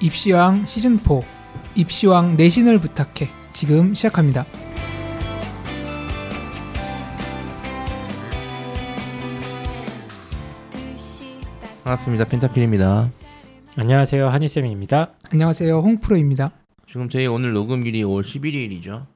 [0.00, 1.20] 입시왕 시즌 4
[1.74, 4.46] 입시왕 내신을 부탁해 지금 시작합니다.
[11.84, 12.24] 반갑습니다.
[12.24, 13.10] 펜타필입니다.
[13.76, 15.14] 안녕하세요 한희쌤입니다.
[15.30, 15.78] 안녕하세요.
[15.78, 16.50] 홍프로입니다.
[16.88, 19.06] 지금 저희 오늘 녹음일이 5월 11일이죠.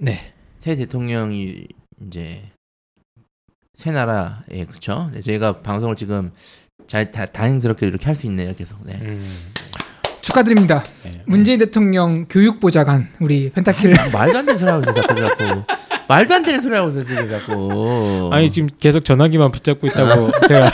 [0.00, 0.32] 네.
[0.58, 1.66] 새 대통령이
[2.06, 2.42] 이제
[3.74, 5.08] 새 나라에 그쵸?
[5.12, 6.32] 네, 저희가 방송을 지금
[6.86, 8.54] 잘 다, 다행스럽게 이렇게 할 수 있네요.
[8.54, 8.84] 계속.
[8.84, 8.94] 네.
[9.02, 9.52] 음,
[10.28, 10.82] 축하드립니다.
[11.04, 11.10] 네.
[11.26, 15.62] 문재인 대통령 교육보좌관 우리 펜타킬 아, 말도 안 되는 소리 하고 있어 자꾸 자꾸
[16.08, 18.28] 말도 안 되는 소리 하고 있어 지금 자꾸.
[18.32, 20.70] 아니 지금 계속 전화기만 붙잡고 있다고 제가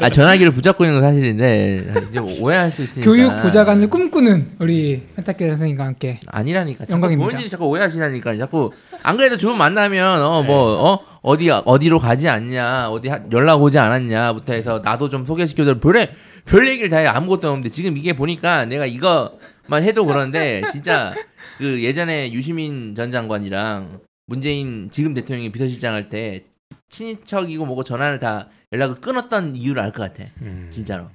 [0.00, 3.10] 아, 전화기를 붙잡고 있는 건 사실인데 이제 오해할 수 있으니까.
[3.10, 6.84] 교육 보좌관을 꿈꾸는 우리 펜타킬 선생님과 함께 아니라니까.
[6.90, 7.24] 영광입니다.
[7.24, 8.36] 본인들이 자꾸 오해하시다니까.
[8.38, 8.70] 자꾸
[9.02, 14.52] 안 그래도 주문 만나면 어뭐 어 어디 어디로 가지 않냐, 어디 하- 연락 오지 않았냐부터
[14.54, 15.74] 해서 나도 좀 소개시켜줘.
[15.80, 16.10] 별에
[16.44, 17.06] 별 얘기를 다 해.
[17.06, 21.14] 아무것도 없는데 지금 이게 보니까 내가 이거만 해도 그런데 진짜
[21.58, 26.44] 그 예전에 유시민 전 장관이랑 문재인 지금 대통령이 비서실장 할 때
[26.90, 30.30] 친인척이고 뭐고 전화를 다 연락을 끊었던 이유를 알 것 같아.
[30.42, 31.08] 음, 진짜로.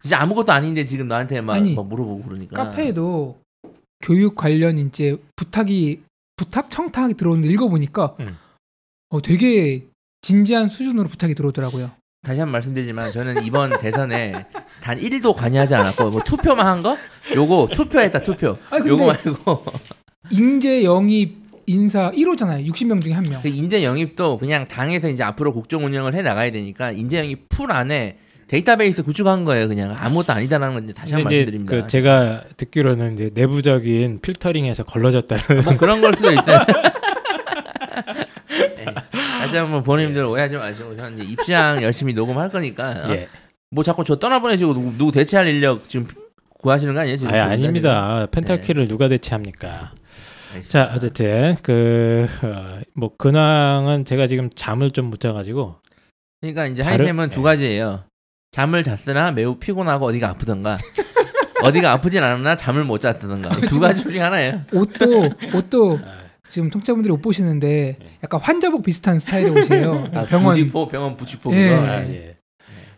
[0.00, 2.64] 진짜 아무것도 아닌데 지금 나한테 막, 아니, 막 물어보고 그러니까.
[2.64, 3.38] 카페에도
[4.00, 6.00] 교육 관련 이제 부탁이
[6.36, 8.36] 부탁 청탁이 들어오는데 읽어보니까 음.
[9.10, 9.84] 어, 되게
[10.22, 11.90] 진지한 수준으로 부탁이 들어오더라고요.
[12.24, 14.46] 다시 한 번 말씀드리지만 저는 이번 대선에
[14.82, 16.96] 단 1도 관여하지 않았고 뭐 투표만 한 거?
[17.34, 18.58] 요거 투표했다 투표.
[18.70, 19.64] 아니, 근데- 요거 말고
[20.30, 22.66] 인재 영입 인사 1호잖아요.
[22.66, 23.40] 60명 중에 한 명.
[23.42, 27.70] 그 인재 영입도 그냥 당에서 이제 앞으로 국정 운영을 해 나가야 되니까 인재 영입 풀
[27.70, 29.68] 안에 데이터베이스 구축한 거예요.
[29.68, 31.70] 그냥 아무것도 아니다라는 건 이제 다시 한 번 말씀드립니다.
[31.82, 36.58] 그 제가 듣기로는 이제 내부적인 필터링에서 걸러졌다는 뭐 그런 걸 수도 있어요.
[39.58, 43.10] 한번 본인들 오해하지 마시고 저는 이제 입시왕 열심히 녹음할 거니까 어?
[43.10, 43.28] 예.
[43.70, 46.06] 뭐 자꾸 저 떠나보내시고 누구, 누구 대체할 인력 지금
[46.60, 47.16] 구하시는 거 아니에요?
[47.16, 48.26] 지금 아예 아닙니다.
[48.30, 49.92] 펜타키를 누가 대체합니까?
[50.68, 55.76] 자 어쨌든 그뭐 근황은 제가 지금 잠을 좀 못 자가지고
[56.40, 57.44] 그러니까 이제 다른- 하이템은 두 예.
[57.44, 58.04] 가지예요.
[58.52, 60.78] 잠을 잤으나 매우 피곤하고 어디가 아프던가.
[61.62, 63.50] 어디가 아프진 않으나 잠을 못 잤다던가.
[63.68, 64.62] 두 가지 중에 하나예요.
[64.72, 68.18] 옷도 옷도 아, 지금 청취자분들이 옷 보시는데 네.
[68.24, 70.10] 약간 환자복 비슷한 스타일의 옷이에요.
[70.14, 71.74] 아, 병원 부직포, 병원 부직포 예.
[71.74, 72.36] 아, 아, 예.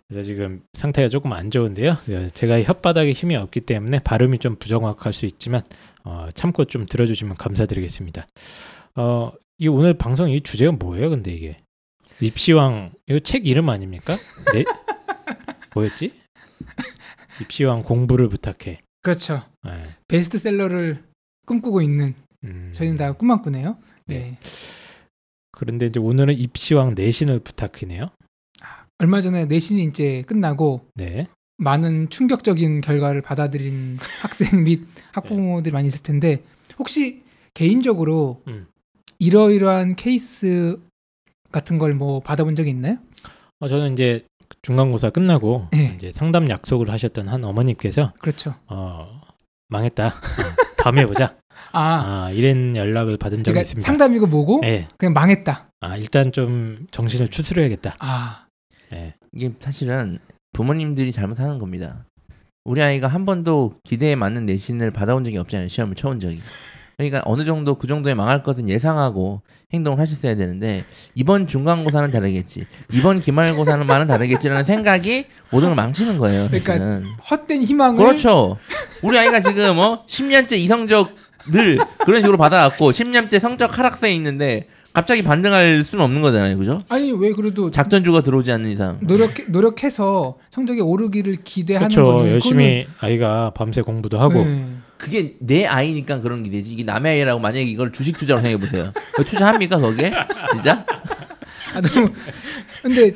[0.08, 1.98] 그래서 지금 상태가 조금 안 좋은데요.
[2.34, 5.62] 제가 혓바닥에 힘이 없기 때문에 발음이 좀 부정확할 수 있지만
[6.02, 8.26] 어, 참고 좀 들어주시면 감사드리겠습니다.
[8.96, 11.10] 어, 이 오늘 방송 이 주제가 뭐예요?
[11.10, 11.58] 근데 이게
[12.20, 14.14] 입시왕 이거 책 이름 아닙니까?
[14.52, 14.64] 네?
[15.74, 16.12] 뭐였지?
[17.40, 18.80] 입시왕 공부를 부탁해.
[19.02, 19.42] 그렇죠.
[19.64, 19.72] 네.
[20.08, 21.04] 베스트셀러를
[21.46, 22.14] 꿈꾸고 있는
[22.44, 23.76] 음, 저희는 다 꿈만 꾸네요.
[24.06, 24.18] 네.
[24.18, 24.38] 네.
[25.52, 28.06] 그런데 이제 오늘은 입시왕 내신을 부탁이네요.
[28.98, 31.26] 얼마 전에 내신이 이제 끝나고 네.
[31.56, 36.42] 많은 충격적인 결과를 받아들인 학생 및 학부모들이 많이 있을 텐데
[36.78, 37.22] 혹시
[37.54, 38.66] 개인적으로 음.
[39.18, 40.78] 이러이러한 케이스
[41.52, 42.98] 같은 걸 뭐 받아본 적이 있나요?
[43.58, 44.24] 어, 저는 이제
[44.62, 45.94] 중간고사 끝나고 네.
[45.96, 48.54] 이제 상담 약속을 하셨던 한 어머님께서 그렇죠.
[48.66, 49.20] 어,
[49.68, 50.06] 망했다.
[50.06, 50.10] 어,
[50.78, 51.36] 다음에 보자.
[51.72, 53.86] 아, 아, 이런 연락을 받은 적이 그러니까 있습니다.
[53.86, 54.88] 상담이고 뭐고 예.
[54.98, 55.70] 그냥 망했다.
[55.80, 57.96] 아, 일단 좀 정신을 추스려야겠다.
[57.98, 58.46] 아,
[58.92, 59.14] 예.
[59.32, 60.18] 이게 사실은
[60.52, 62.06] 부모님들이 잘못하는 겁니다.
[62.64, 65.68] 우리 아이가 한 번도 기대에 맞는 내신을 받아온 적이 없잖아요.
[65.68, 66.40] 시험을 쳐온 적이.
[67.00, 69.40] 그러니까 어느 정도 그 정도에 망할 것은 예상하고
[69.72, 70.84] 행동을 하셨어야 되는데
[71.14, 72.66] 이번 중간고사는 다르겠지.
[72.92, 76.48] 이번 기말고사는 다르겠지라는 생각이 모든 걸 망치는 거예요.
[76.48, 77.04] 그러니까 사실은.
[77.30, 78.58] 헛된 희망을 그렇죠.
[79.02, 81.16] 우리 아이가 지금 어 10년째 이성적
[81.46, 86.58] 늘 그런 식으로 받아왔고 10년째 성적 하락세에 있는데 갑자기 반등할 수는 없는 거잖아요.
[86.58, 86.80] 그죠?
[86.88, 88.98] 아니 왜 그래도 작전주가 들어오지 않는 이상.
[89.00, 92.04] 노력 노력해서 성적이 오르기를 기대하는 그렇죠.
[92.16, 94.66] 거는 열심히 아이가 밤새 공부도 하고 네.
[94.98, 96.72] 그게 내 아이니까 그런 게 되지.
[96.72, 98.92] 이게 남의 아이라고 만약에 이걸 주식 투자로 생각해 보세요.
[99.24, 100.12] 투자합니까 거기에?
[100.52, 100.84] 진짜?
[101.72, 102.10] 아, 너무
[102.82, 103.12] 근데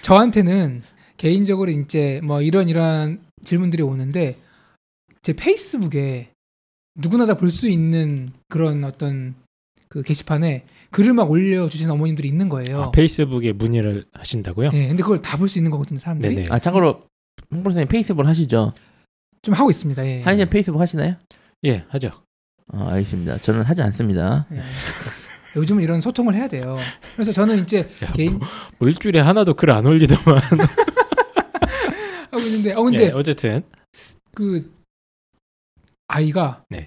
[0.00, 0.82] 저한테는
[1.16, 4.36] 개인적으로 이제 뭐 이런 이런 질문들이 오는데
[5.22, 6.28] 제 페이스북에
[6.96, 9.34] 누구나 다 볼 수 있는 그런 어떤
[9.88, 12.82] 그 게시판에 글을 막 올려주시는 어머님들이 있는 거예요.
[12.82, 14.70] 아, 페이스북에 문의를 하신다고요?
[14.70, 16.34] 네, 근데 그걸 다 볼 수 있는 거거든요, 사람들이.
[16.34, 16.48] 네네.
[16.50, 17.02] 아 참고로
[17.50, 18.72] 홍보 선생님 페이스북 하시죠?
[19.42, 20.04] 좀 하고 있습니다.
[20.06, 20.22] 예.
[20.22, 21.16] 한이님 페이스북 하시나요?
[21.64, 22.10] 예, 하죠.
[22.72, 23.38] 어, 알겠습니다.
[23.38, 24.46] 저는 하지 않습니다.
[24.52, 24.62] 예.
[25.56, 26.76] 요즘은 이런 소통을 해야 돼요.
[27.14, 28.40] 그래서 저는 이제 야, 개인
[28.78, 30.40] 뭐 일주일에 하나도 글 안 올리더만.
[32.30, 33.62] 하고 있는데, 어 근데 예, 어쨌든
[34.34, 34.73] 그
[36.08, 36.86] 아이가 네.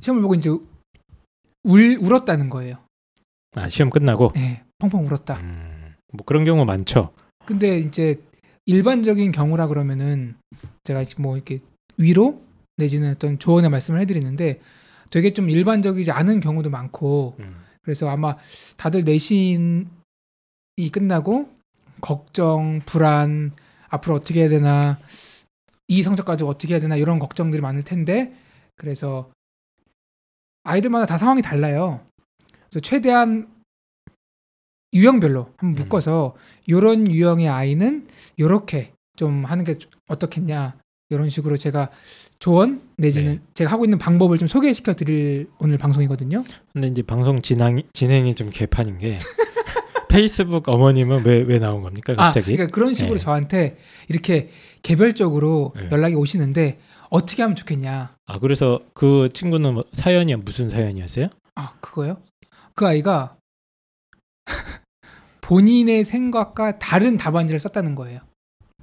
[0.00, 2.78] 시험을 보고 이제 울 울었다는 거예요.
[3.56, 5.38] 아, 시험 끝나고 예, 펑펑 울었다.
[5.40, 7.12] 음, 뭐 그런 경우 많죠.
[7.44, 8.22] 근데 이제
[8.66, 10.36] 일반적인 경우라 그러면은
[10.84, 11.60] 제가 뭐 이렇게
[11.96, 12.40] 위로
[12.76, 14.60] 내지는 어떤 조언의 말씀을 해드리는데
[15.10, 17.64] 되게 좀 일반적이지 않은 경우도 많고 음.
[17.82, 18.36] 그래서 아마
[18.76, 19.86] 다들 내신이
[20.92, 21.50] 끝나고
[22.00, 23.52] 걱정, 불안,
[23.88, 24.98] 앞으로 어떻게 해야 되나,
[25.90, 28.32] 이 성적 가지고 어떻게 해야 되나 이런 걱정들이 많을 텐데
[28.76, 29.32] 그래서
[30.62, 32.06] 아이들마다 다 상황이 달라요.
[32.68, 33.48] 그래서 최대한
[34.94, 35.74] 유형별로 한번 음.
[35.74, 38.06] 묶어서 이런 유형의 아이는
[38.36, 40.76] 이렇게 좀 하는 게 어떻겠냐
[41.10, 41.90] 이런 식으로 제가
[42.38, 43.40] 조언 내지는 네.
[43.54, 46.44] 제가 하고 있는 방법을 좀 소개시켜 드릴 오늘 방송이거든요.
[46.72, 49.18] 근데 이제 방송 진행 진행이 좀 개판인 게
[50.08, 52.52] 페이스북 어머님은 왜 왜 나온 겁니까 갑자기?
[52.52, 53.24] 아, 그러니까 그런 식으로 네.
[53.24, 53.78] 저한테
[54.08, 54.50] 이렇게
[54.82, 55.88] 개별적으로 네.
[55.90, 56.78] 연락이 오시는데
[57.10, 58.14] 어떻게 하면 좋겠냐.
[58.26, 61.28] 아 그래서 그 친구는 뭐 사연이 무슨 사연이었어요?
[61.56, 62.18] 아, 그거요?
[62.74, 63.36] 그 아이가
[65.42, 68.20] 본인의 생각과 다른 답안지를 썼다는 거예요.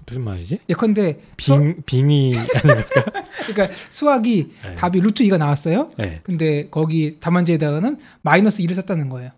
[0.05, 0.59] 무슨 말이지?
[0.69, 3.05] 예컨대 수, 빙 빙이 아닙니까?
[3.47, 4.75] 그러니까 수학이 네.
[4.75, 5.91] 답이 루트 2가 나왔어요.
[5.97, 6.21] 네.
[6.23, 9.31] 근데 거기 답안지에다가는 마이너스 2를 썼다는 거예요.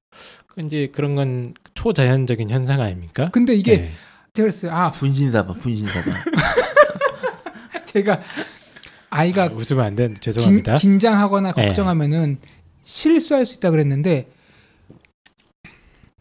[0.47, 3.29] 그 이제 그런 건 초자연적인 현상 아닙니까?
[3.31, 3.91] 근데 이게 네.
[4.33, 4.71] 제가 그랬어요.
[4.71, 6.11] 아, 분신사바 분신사바.
[7.85, 8.21] 제가
[9.09, 10.75] 아이가 아, 웃으면 안 되는데 긴, 죄송합니다.
[10.75, 11.65] 긴장하거나 네.
[11.65, 12.37] 걱정하면은
[12.83, 14.27] 실수할 수 있다 그랬는데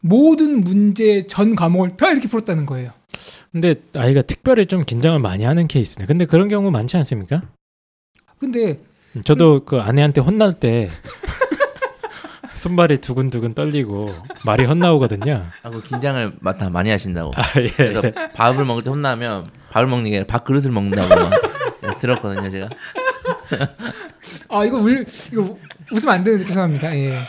[0.01, 2.93] 모든 문제 전 과목을 다 이렇게 풀었다는 거예요.
[3.53, 6.07] 근데 아이가 특별히 좀 긴장을 많이 하는 케이스네.
[6.07, 7.43] 근데 그런 경우 많지 않습니까?
[8.39, 8.81] 근데
[9.25, 10.91] 저도 그 아내한테 혼날 때
[12.59, 14.15] 손발이 두근두근 떨리고
[14.45, 15.47] 말이 헛나오거든요.
[15.63, 17.33] 아, 그 긴장을 마- 다 많이 하신다고.
[17.37, 17.69] 아 예.
[17.69, 18.03] 그래서
[18.35, 21.09] 밥을 먹을 때 혼나면 밥을 먹는 게 아니라 밥 그릇을 먹는다고
[21.83, 22.69] 네, 들었거든요, 제가.
[24.51, 25.59] 아 이거 울 이거
[25.93, 26.95] 웃으면 안 되는데 죄송합니다.
[26.97, 27.27] 예.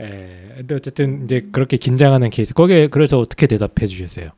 [0.00, 0.52] 예.
[0.58, 2.54] 근데 어쨌든 이제 그렇게 긴장하는 케이스.
[2.54, 4.30] 거기에 그래서 어떻게 대답해 주셨어요?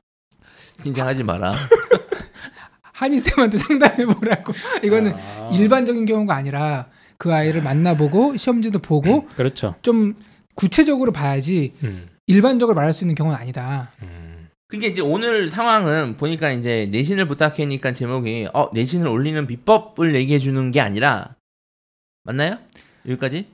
[0.82, 1.54] 긴장하지 마라.
[2.92, 4.52] 한이 쌤한테 상담해 보라고.
[4.82, 5.50] 이거는 아.
[5.52, 6.86] 일반적인 경우가 아니라
[7.18, 9.74] 그 아이를 만나보고 시험지도 보고 그렇죠.
[9.82, 10.14] 좀
[10.54, 12.08] 구체적으로 봐야지 음.
[12.26, 13.92] 일반적으로 말할 수 있는 경우는 아니다.
[14.02, 14.48] 음.
[14.68, 20.70] 그게 이제 오늘 상황은 보니까 이제 내신을 부탁하니까 제목이 어 내신을 올리는 비법을 얘기해 주는
[20.72, 21.36] 게 아니라
[22.24, 22.58] 맞나요?
[23.06, 23.48] 여기까지?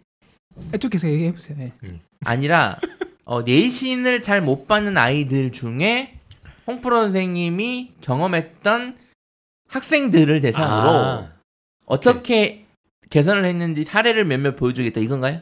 [0.80, 1.56] 쭉 계속 얘기해 보세요.
[1.60, 1.72] 예.
[2.24, 2.78] 아니라
[3.24, 6.14] 어, 내신을 잘 못 받는 아이들 중에
[6.66, 8.96] 홍프로 선생님이 경험했던
[9.68, 11.32] 학생들을 대상으로 아.
[11.86, 12.64] 어떻게
[13.12, 15.40] 개선을 했는지 사례를 몇몇 보여주겠다 이건가요?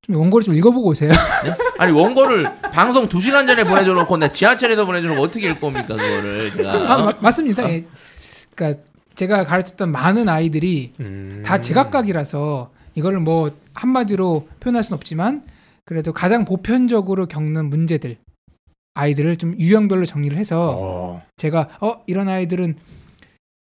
[0.00, 1.10] 좀 원고를 좀 읽어보고 오세요.
[1.10, 1.50] 네?
[1.78, 5.88] 아니 원고를 방송 2 시간 전에 보내줘 놓고 내 지하철에서 보내줘 놓고 어떻게 읽을 겁니까
[5.88, 7.04] 그거를 제가 아, 어?
[7.04, 7.68] 마- 맞습니다.
[7.70, 7.84] 예.
[8.54, 8.80] 그러니까
[9.14, 11.42] 제가 가르쳤던 많은 아이들이 음.
[11.44, 15.42] 다 제각각이라서 이거를 뭐 한마디로 표현할 수는 없지만
[15.84, 18.16] 그래도 가장 보편적으로 겪는 문제들
[18.94, 21.22] 아이들을 좀 유형별로 정리를 해서 어.
[21.36, 22.76] 제가 어 이런 아이들은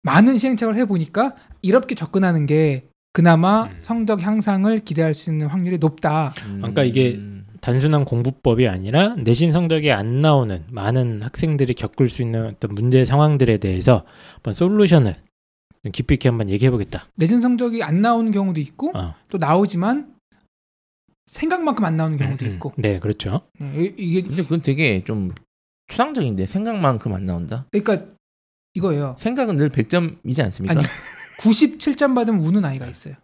[0.03, 3.77] 많은 시행착오를 해보니까 이렇게 접근하는 게 그나마 음.
[3.81, 6.33] 성적 향상을 기대할 수 있는 확률이 높다.
[6.57, 7.19] 그러니까 이게
[7.59, 13.57] 단순한 공부법이 아니라 내신 성적이 안 나오는 많은 학생들이 겪을 수 있는 어떤 문제 상황들에
[13.57, 14.05] 대해서
[14.35, 15.15] 한번 솔루션을
[15.83, 17.05] 좀 깊이 있게 한번 얘기해 보겠다.
[17.15, 19.13] 내신 성적이 안 나오는 경우도 있고 어.
[19.29, 20.15] 또 나오지만
[21.27, 22.53] 생각만큼 안 나오는 경우도 음, 음.
[22.55, 23.41] 있고 네, 그렇죠.
[23.59, 25.33] 네, 이- 이게 근데 그건 되게 좀
[25.87, 27.65] 추상적인데 생각만큼 안 나온다.
[27.71, 28.07] 그러니까
[28.73, 29.15] 이거예요.
[29.19, 30.79] 생각은 늘 100점이지 않습니까?
[30.79, 30.87] 아니,
[31.39, 33.15] 97점 받으면 우는 아이가 있어요.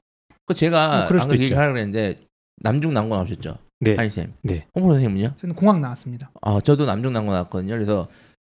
[0.46, 1.44] 그 제가 뭐 있죠.
[1.44, 2.22] 얘기하려고 했는데
[2.58, 3.58] 남중 남고 나오셨죠?
[3.80, 3.96] 네.
[3.96, 4.34] 한이 쌤.
[4.42, 4.66] 네.
[4.74, 5.36] 홍보 선생님은요?
[5.38, 6.32] 저는 공학 나왔습니다.
[6.42, 7.74] 아 저도 남중 남고 나왔거든요.
[7.74, 8.08] 그래서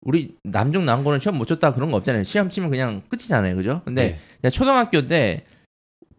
[0.03, 2.23] 우리 남중 남고는 시험 못 쳤다 그런 거 없잖아요.
[2.23, 3.83] 시험 치면 그냥 끝이잖아요, 그죠?
[3.85, 4.51] 근데 네.
[4.51, 5.45] 초등학교 때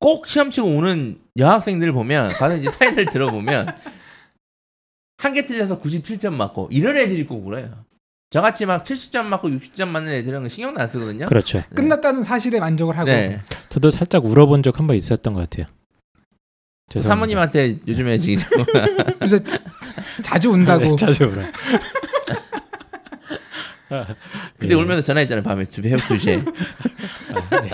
[0.02, 3.68] 꼭 시험 치고 오는 여학생들 보면 가서 이제 사연을 들어보면
[5.18, 7.84] 한 개 틀려서 97점 맞고 이런 애들이 꼭 그래요.
[8.30, 11.26] 저같이 막 70점 맞고 60점 맞는 애들은 신경도 안 쓰거든요.
[11.26, 11.58] 그렇죠.
[11.60, 11.66] 네.
[11.76, 13.42] 끝났다는 사실에 만족을 하고 네.
[13.70, 15.66] 저도 살짝 울어본 적 한 번 있었던 것 같아요.
[16.90, 17.10] 죄송합니다.
[17.10, 18.44] 사모님한테 요즘에 지금
[19.20, 19.38] 그래서
[20.24, 21.44] 자주 운다고 네, 자주 울어.
[24.60, 24.76] 그때 예.
[24.76, 26.48] 울면서 전화했잖아요 밤에 새벽 2시에
[27.52, 27.72] 아, 네.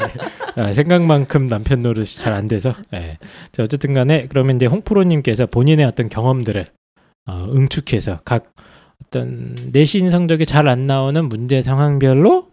[0.62, 2.74] 아, 생각만큼 남편 노릇이 잘 안 돼서.
[2.94, 3.18] 예.
[3.52, 6.66] 자, 어쨌든 간에 그러면 이제 홍프로님께서 본인의 어떤 경험들을
[7.28, 8.54] 어, 응축해서 각
[9.06, 12.48] 어떤 내신 성적이 잘 안 나오는 문제 상황별로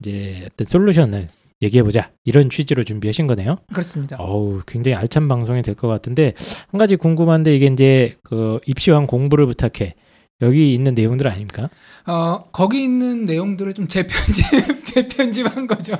[0.00, 1.28] 이제 어떤 솔루션을
[1.62, 3.56] 얘기해보자 이런 취지로 준비하신 거네요.
[3.72, 4.16] 그렇습니다.
[4.18, 6.34] 어우 굉장히 알찬 방송이 될 것 같은데
[6.70, 9.94] 한 가지 궁금한데 이게 이제 그 입시왕 공부를 부탁해
[10.42, 11.70] 여기 있는 내용들 아닙니까?
[12.06, 15.94] 어, 거기 있는 내용들을 좀 재편집 재편집한 거죠.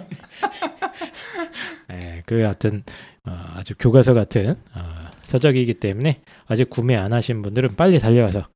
[1.92, 2.82] 예, 그 어떤
[3.26, 4.82] 어, 아주 교과서 같은 어,
[5.22, 8.48] 서적이기 때문에 아직 구매 안 하신 분들은 빨리 달려와서 저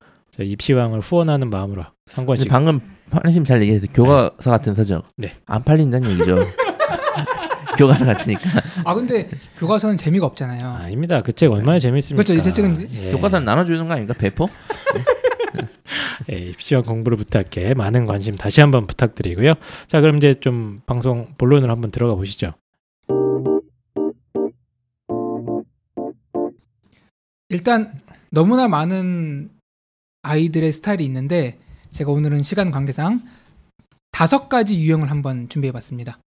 [0.45, 2.49] 입시왕을 후원하는 마음으로 한 권씩.
[2.49, 2.80] 방금
[3.11, 5.33] 판님 잘 얘기해서 교과서 같은 서적 네.
[5.47, 6.38] 안 팔린다는 얘기죠.
[7.78, 8.42] 교과서 같으니까
[8.85, 9.28] 아 근데
[9.59, 10.61] 교과서는 재미가 없잖아요.
[10.68, 11.23] 아닙니다.
[11.23, 12.25] 그 책 얼마나 재밌습니까?
[12.25, 12.49] 그렇죠.
[12.49, 13.11] 이 책은 예.
[13.12, 14.14] 교과서는 나눠주는 거 아닙니까?
[14.18, 14.49] 배포?
[16.30, 19.54] 예, 입시와 공부를 부탁해 많은 관심 다시 한번 부탁드리고요.
[19.87, 22.52] 자, 그럼 이제 좀 방송 본론으로 한번 들어가 보시죠.
[27.49, 27.95] 일단
[28.30, 29.50] 너무나 많은
[30.28, 31.58] 아이들의 스타일이 있는데
[31.90, 33.23] 제가 오늘은 시간 관계상
[34.12, 36.18] 다섯 가지 유형을 한번 준비해봤습니다.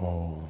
[0.00, 0.48] 오.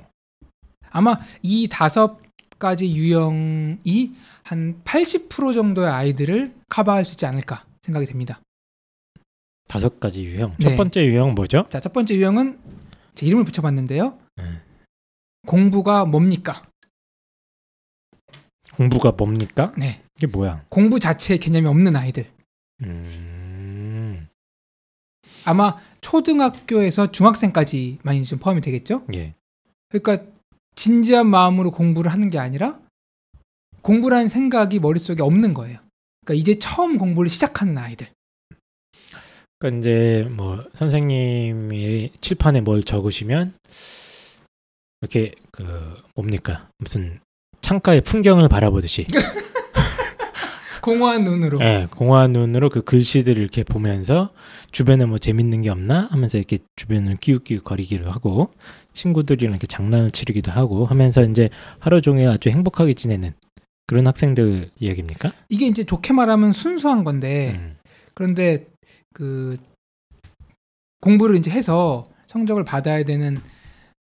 [0.91, 2.21] 아마 이 다섯
[2.59, 4.13] 가지 유형이
[4.43, 8.41] 한 80% 정도의 아이들을 커버할 수 있지 않을까 생각이 됩니다.
[9.69, 10.55] 다섯 가지 유형.
[10.59, 10.65] 네.
[10.71, 11.67] 첫 번째 유형 뭐죠?
[11.71, 12.59] 자, 첫 번째 유형은
[13.15, 14.19] 제 이름을 붙여봤는데요.
[14.37, 14.45] 네.
[15.47, 16.63] 공부가 뭡니까?
[18.75, 19.73] 공부가 뭡니까?
[19.79, 20.03] 네.
[20.17, 20.65] 이게 뭐야?
[20.69, 22.31] 공부 자체의 개념이 없는 아이들.
[22.83, 24.29] 음.
[25.45, 29.05] 아마 초등학교에서 중학생까지 많이 좀 포함이 되겠죠?
[29.15, 29.35] 예.
[29.89, 30.27] 그러니까
[30.75, 32.79] 진지한 마음으로 공부를 하는 게 아니라
[33.83, 35.79] 공부라는 생각이 머릿속에 없는 거예요.
[36.25, 38.09] 그러니까 이제 처음 공부를 시작하는 아이들.
[39.59, 43.55] 그러니까 이제 뭐 선생님이 칠판에 뭘 적으시면
[45.01, 46.69] 이렇게 그 뭡니까?
[46.79, 47.19] 무슨
[47.61, 49.07] 창가의 풍경을 바라보듯이
[50.83, 51.61] 공허한 눈으로.
[51.61, 54.31] 예, 공허한 눈으로 그 글씨들을 이렇게 보면서
[54.71, 58.51] 주변에 뭐 재밌는 게 없나 하면서 이렇게 주변을 끼웃끼웃 거리기도 하고
[58.93, 63.33] 친구들이랑 이렇게 장난을 치르기도 하고 하면서 이제 하루 종일 아주 행복하게 지내는
[63.87, 65.33] 그런 학생들 이야기입니까?
[65.49, 67.77] 이게 이제 좋게 말하면 순수한 건데 음.
[68.15, 68.67] 그런데
[69.15, 69.57] 그
[71.01, 73.41] 공부를 이제 해서 성적을 받아야 되는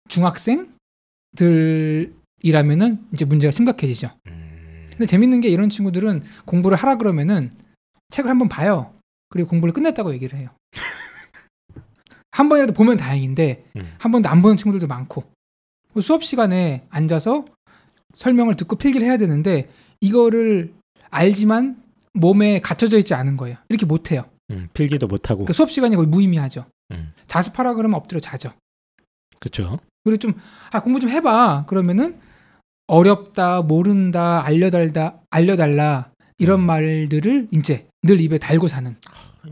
[0.07, 4.09] 중학생들이라면은 이제 문제가 심각해지죠.
[4.99, 5.05] 음.
[5.05, 7.51] 근데 재밌는 게 이런 친구들은 공부를 하라 그러면은
[8.09, 8.93] 책을 한번 봐요.
[9.29, 10.49] 그리고 공부를 끝냈다고 얘기를 해요.
[12.31, 13.93] 한 번이라도 보면 다행인데 음.
[13.97, 15.23] 한 번도 안 보는 친구들도 많고
[16.01, 17.45] 수업 시간에 앉아서
[18.13, 19.69] 설명을 듣고 필기를 해야 되는데
[20.01, 20.73] 이거를
[21.09, 21.81] 알지만
[22.13, 23.57] 몸에 갇혀져 있지 않은 거예요.
[23.69, 24.25] 이렇게 못 해요.
[24.51, 26.65] 음, 필기도 못 하고 그러니까 수업 시간이 거의 무의미하죠.
[26.91, 27.13] 음.
[27.27, 28.51] 자습하라 그러면 엎드려 자죠.
[29.39, 29.79] 그렇죠.
[30.03, 30.33] 그리고 좀
[30.71, 31.65] 아, 공부 좀 해봐.
[31.67, 32.19] 그러면은
[32.89, 36.65] 어렵다, 모른다, 알려달다, 알려달라 이런 음.
[36.65, 38.95] 말들을 이제 늘 입에 달고 사는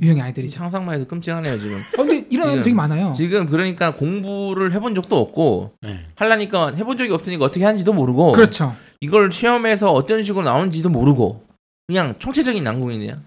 [0.01, 0.57] 유형의 아이들이죠.
[0.57, 1.77] 상상만 해도 끔찍하네요 지금.
[1.77, 3.13] 어, 근데 이런 아이들 되게 많아요.
[3.15, 6.05] 지금 그러니까 공부를 해본 적도 없고 네.
[6.15, 8.75] 하려니까 해본 적이 없으니까 어떻게 하는지도 모르고 그렇죠.
[9.01, 11.45] 이걸 시험에서 어떤 식으로 나오는지도 모르고
[11.87, 13.21] 그냥 총체적인 난국이네요.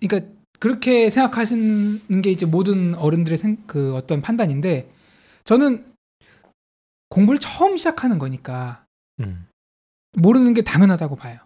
[0.00, 4.88] 그러니까 그렇게 생각하시는 게 이제 모든 어른들의 생, 그 어떤 판단인데
[5.44, 5.84] 저는
[7.08, 8.84] 공부를 처음 시작하는 거니까
[9.20, 9.47] 음.
[10.18, 11.38] 모르는 게 당연하다고 봐요.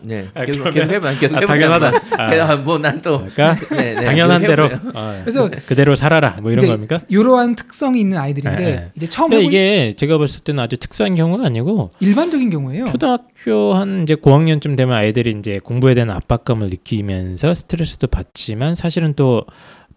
[0.00, 1.52] 네, 아, 계속 그러면- 계속 해봐, 계속 아, 해봐.
[1.52, 1.92] 당연하다.
[2.52, 4.66] 아, 뭐난 또 그러니까 네, 네, 당연한 대로.
[4.94, 7.00] 어, 그래서 그대로 살아라 뭐 이런 이제 겁니까?
[7.08, 8.90] 이러한 특성이 있는 아이들인데 네, 네.
[8.94, 12.86] 이제 처음 근데 해본 이게 제가 봤을 때는 아주 특수한 경우가 아니고 일반적인 경우예요.
[12.86, 19.44] 초등학교 한 이제 고학년쯤 되면 아이들이 이제 공부에 대한 압박감을 느끼면서 스트레스도 받지만 사실은 또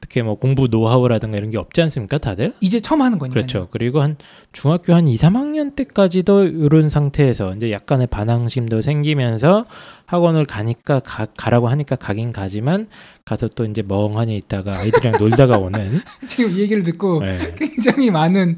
[0.02, 2.54] 어떻게 뭐 공부 노하우라든가 이런 게 없지 않습니까, 다들?
[2.60, 3.34] 이제 처음 하는 거니까.
[3.36, 3.68] 그렇죠.
[3.70, 4.18] 그리고 한
[4.52, 9.66] 중학교 한 2, 3학년 때까지도 이런 상태에서 이제 약간의 반항심도 생기면서
[10.08, 12.88] 학원을 가니까 가, 가라고 하니까 가긴 가지만
[13.26, 17.38] 가서 또 이제 멍하니 있다가 아이들이랑 놀다가 오는 지금 이 얘기를 듣고 네.
[17.56, 18.58] 굉장히 많은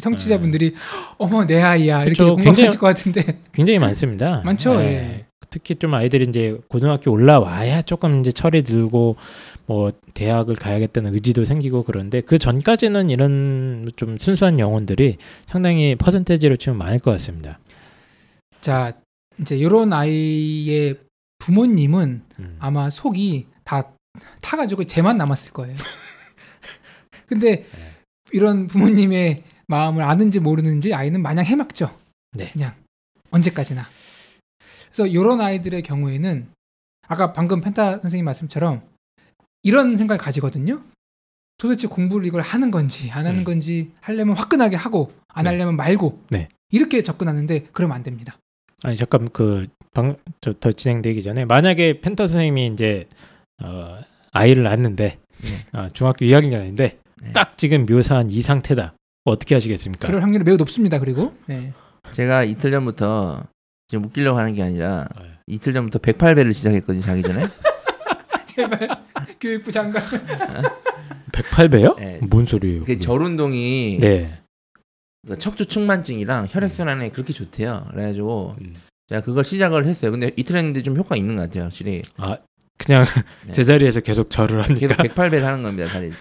[0.00, 0.74] 청취자분들이
[1.16, 2.34] 어머 내 아이야 이렇게 그렇죠.
[2.34, 4.42] 공감하실 굉장히- 것 같은데 굉장히 많습니다.
[4.44, 4.84] 많죠, 예.
[4.86, 5.26] 예.
[5.48, 9.16] 특히 좀 아이들이 이제 고등학교 올라와야 조금 이제 철이 들고
[9.66, 16.78] 뭐 대학을 가야겠다는 의지도 생기고 그런데 그 전까지는 이런 좀 순수한 영혼들이 상당히 퍼센테이지로 치면
[16.78, 17.58] 많을 것 같습니다.
[18.60, 18.92] 자
[19.40, 20.98] 이제 이런 아이의
[21.38, 22.56] 부모님은 음.
[22.58, 23.92] 아마 속이 다
[24.40, 25.76] 타가지고 쟤만 남았을 거예요.
[27.26, 27.66] 근데
[28.32, 31.94] 이런 부모님의 마음을 아는지 모르는지 아이는 마냥 해맑죠.
[32.32, 32.50] 네.
[32.52, 32.74] 그냥
[33.30, 33.84] 언제까지나.
[34.86, 36.48] 그래서 이런 아이들의 경우에는
[37.08, 38.82] 아까 방금 펜타 선생님 말씀처럼
[39.66, 40.80] 이런 생각을 가지거든요.
[41.58, 43.44] 도대체 공부를 이걸 하는 건지 안 하는 음.
[43.44, 45.50] 건지 하려면 화끈하게 하고 안 네.
[45.50, 46.48] 하려면 말고 네.
[46.70, 48.38] 이렇게 접근하는데 그러면 안 됩니다.
[48.84, 53.08] 아니 잠깐 그방저더 진행되기 전에 만약에 펜타 선생님이 이제
[53.60, 53.98] 어,
[54.32, 55.78] 아이를 낳았는데 네.
[55.78, 57.32] 어, 중학교 2학년인데 네.
[57.32, 58.94] 딱 지금 묘사한 이 상태다.
[59.24, 60.06] 어떻게 하시겠습니까?
[60.06, 61.00] 그럴 확률이 매우 높습니다.
[61.00, 61.72] 그리고 네.
[62.12, 63.42] 제가 이틀 전부터
[63.88, 65.24] 지금 웃기려고 하는 게 아니라 네.
[65.48, 67.46] 이틀 전부터 108배를 시작했거든요 자기 전에.
[68.56, 68.88] 제발
[69.38, 70.02] 교육부 장관
[71.32, 71.98] 108배요?
[71.98, 72.18] 네.
[72.30, 72.80] 뭔 소리예요?
[72.80, 72.98] 그 그게?
[72.98, 74.30] 절 운동이 네.
[75.26, 77.86] 그 척추 측만증이랑 혈액 순환에 그렇게 좋대요.
[77.90, 78.74] 그래가지고 음.
[79.08, 80.10] 제가 그걸 시작을 했어요.
[80.10, 82.02] 근데 이틀 했는데 좀 효과 있는 것 같아요, 확실히.
[82.16, 82.38] 아
[82.78, 83.04] 그냥
[83.46, 83.52] 네.
[83.52, 85.14] 제자리에서 계속 절을 계속 합니까?
[85.28, 85.88] 108배를 하는 겁니다.
[85.88, 86.12] 사실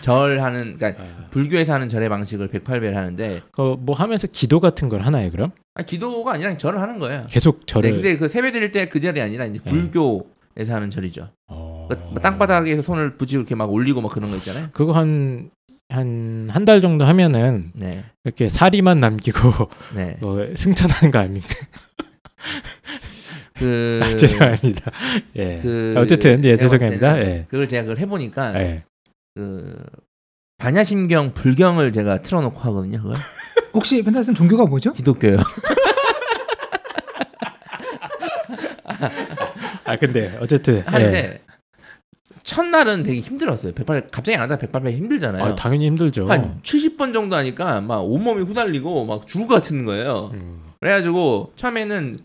[0.00, 5.30] 절하는 그러니까 아, 불교에서 하는 절의 방식을 108배를 하는데 그뭐 하면서 기도 같은 걸 하나요
[5.30, 5.50] 그럼?
[5.74, 7.26] 아, 기도가 아니라 절을 하는 거예요.
[7.28, 7.90] 계속 절을.
[7.90, 9.70] 네, 근데 그 세배 드릴 때 그 절이 아니라 이제 네.
[9.70, 11.28] 불교에서 하는 절이죠.
[11.48, 11.71] 어...
[11.88, 14.68] 그러니까 뭐 땅바닥에서 손을 붙이고 이렇게 막 올리고 막 그런 거 있잖아요.
[14.72, 15.50] 그거 한
[15.90, 19.52] 한 한 달 정도 하면은 네, 이렇게 사리만 남기고
[19.94, 20.16] 네.
[20.22, 21.48] 어, 승천하는 거 아닙니까?
[23.58, 24.90] 그 아, 죄송합니다.
[25.36, 25.58] 예.
[25.60, 27.18] 그 어쨌든 예 죄송합니다.
[27.20, 27.44] 예.
[27.48, 28.84] 그걸 제가 그걸 해보니까 예.
[29.34, 29.76] 그
[30.58, 33.02] 반야심경 불경을 제가 틀어놓고 하거든요.
[33.02, 33.16] 그걸
[33.74, 34.92] 혹시 펜타스님 종교가 뭐죠?
[34.94, 35.36] 기독교요.
[39.84, 40.82] 아 근데 어쨌든 예.
[40.86, 41.40] 하는데
[42.44, 43.72] 첫날은 되게 힘들었어요.
[43.72, 45.44] 108 갑자기 안 하다 108배 힘들잖아요.
[45.44, 46.26] 아, 당연히 힘들죠.
[46.26, 50.30] 한 70번 정도 하니까 막 온몸이 후달리고 막 죽을 것 같은 거예요.
[50.34, 50.62] 음.
[50.80, 52.18] 그래가지고 처음에는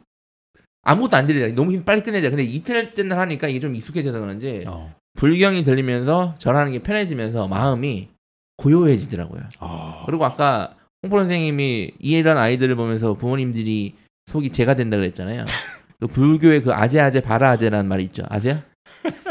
[0.84, 1.54] 아무것도 안 들리다.
[1.56, 2.30] 너무 힘 빨리 끝내자.
[2.30, 4.94] 근데 이틀째 날 하니까 이게 좀 익숙해져서 그런지 어.
[5.18, 8.08] 불경이 들리면서 절하는 게 편해지면서 마음이
[8.58, 9.42] 고요해지더라고요.
[9.60, 10.04] 아.
[10.06, 13.96] 그리고 아까 홍포 선생님이 이런 아이들을 보면서 부모님들이
[14.28, 15.44] 속이 죄가 된다 그랬잖아요.
[16.00, 18.24] 그 불교의 그 아재 아재 바라 아재라는 말이 있죠.
[18.30, 18.62] 아세요?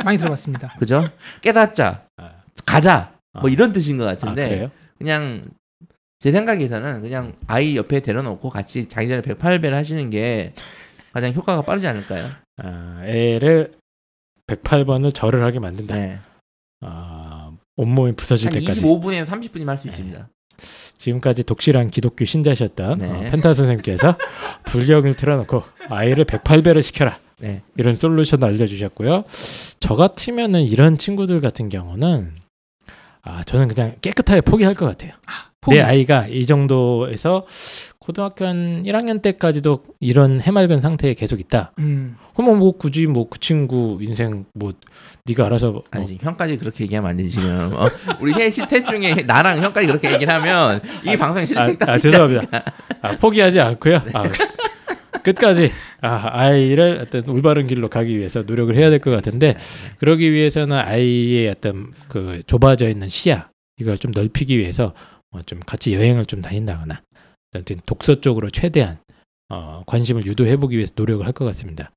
[0.07, 0.75] 많이 들어봤습니다.
[0.81, 1.11] 그죠?
[1.43, 2.31] 깨닫자, 아.
[2.65, 3.53] 가자, 뭐 아.
[3.53, 4.71] 이런 뜻인 것 아, 같은데 그래요?
[4.99, 5.45] 그냥
[6.19, 10.55] 제 생각에서는 그냥 아이 옆에 데려놓고 같이 자기 전에 108배를 하시는 게
[11.13, 12.27] 가장 효과가 빠르지 않을까요?
[12.57, 13.73] 아, 애를
[14.47, 15.95] 108번을 절을 하게 만든다.
[15.95, 16.19] 네.
[16.81, 18.83] 아, 온몸이 부서질 한 때까지.
[18.83, 20.29] 25분에서 30분이면 할 수 있습니다.
[20.97, 23.11] 지금까지 독실한 기독교 신자셨던 네.
[23.11, 24.17] 어, 펜타 선생님께서
[24.65, 27.19] 불경을 틀어놓고 아이를 108배를 시켜라.
[27.41, 27.63] 네.
[27.77, 29.25] 이런 솔루션 알려주셨고요.
[29.81, 32.33] 저 같으면은 이런 친구들 같은 경우는
[33.23, 35.13] 아 저는 그냥 깨끗하게 포기할 것 같아요.
[35.61, 35.77] 포기.
[35.77, 37.45] 내 아이가 이 정도에서
[37.99, 41.73] 고등학교 한 1학년 때까지도 이런 해맑은 상태에 계속 있다.
[41.81, 42.17] 음.
[42.35, 44.73] 그러면 뭐 굳이 뭐 그 친구 인생 뭐
[45.25, 47.89] 네가 알아서 뭐 아니 지금 형까지 그렇게 얘기하면 안 되지 지금 어?
[48.21, 52.63] 우리 셋, 셋 중에 나랑 형까지 그렇게 얘기를 하면 이 방송이 아, 실패다 아, 죄송합니다.
[53.03, 53.97] 아, 포기하지 않고요.
[54.13, 54.23] 아,
[55.33, 59.57] 끝까지 아, 아이를 어떤 올바른 길로 가기 위해서 노력을 해야 될 것 같은데
[59.99, 64.95] 그러기 위해서는 아이의 어떤 그 좁아져 있는 시야 이걸 좀 넓히기 위해서
[65.33, 67.03] 어, 좀 같이 여행을 좀 다닌다거나
[67.55, 68.99] 어떤 독서 쪽으로 최대한
[69.49, 71.91] 어, 관심을 유도해 보기 위해서 노력을 할 것 같습니다.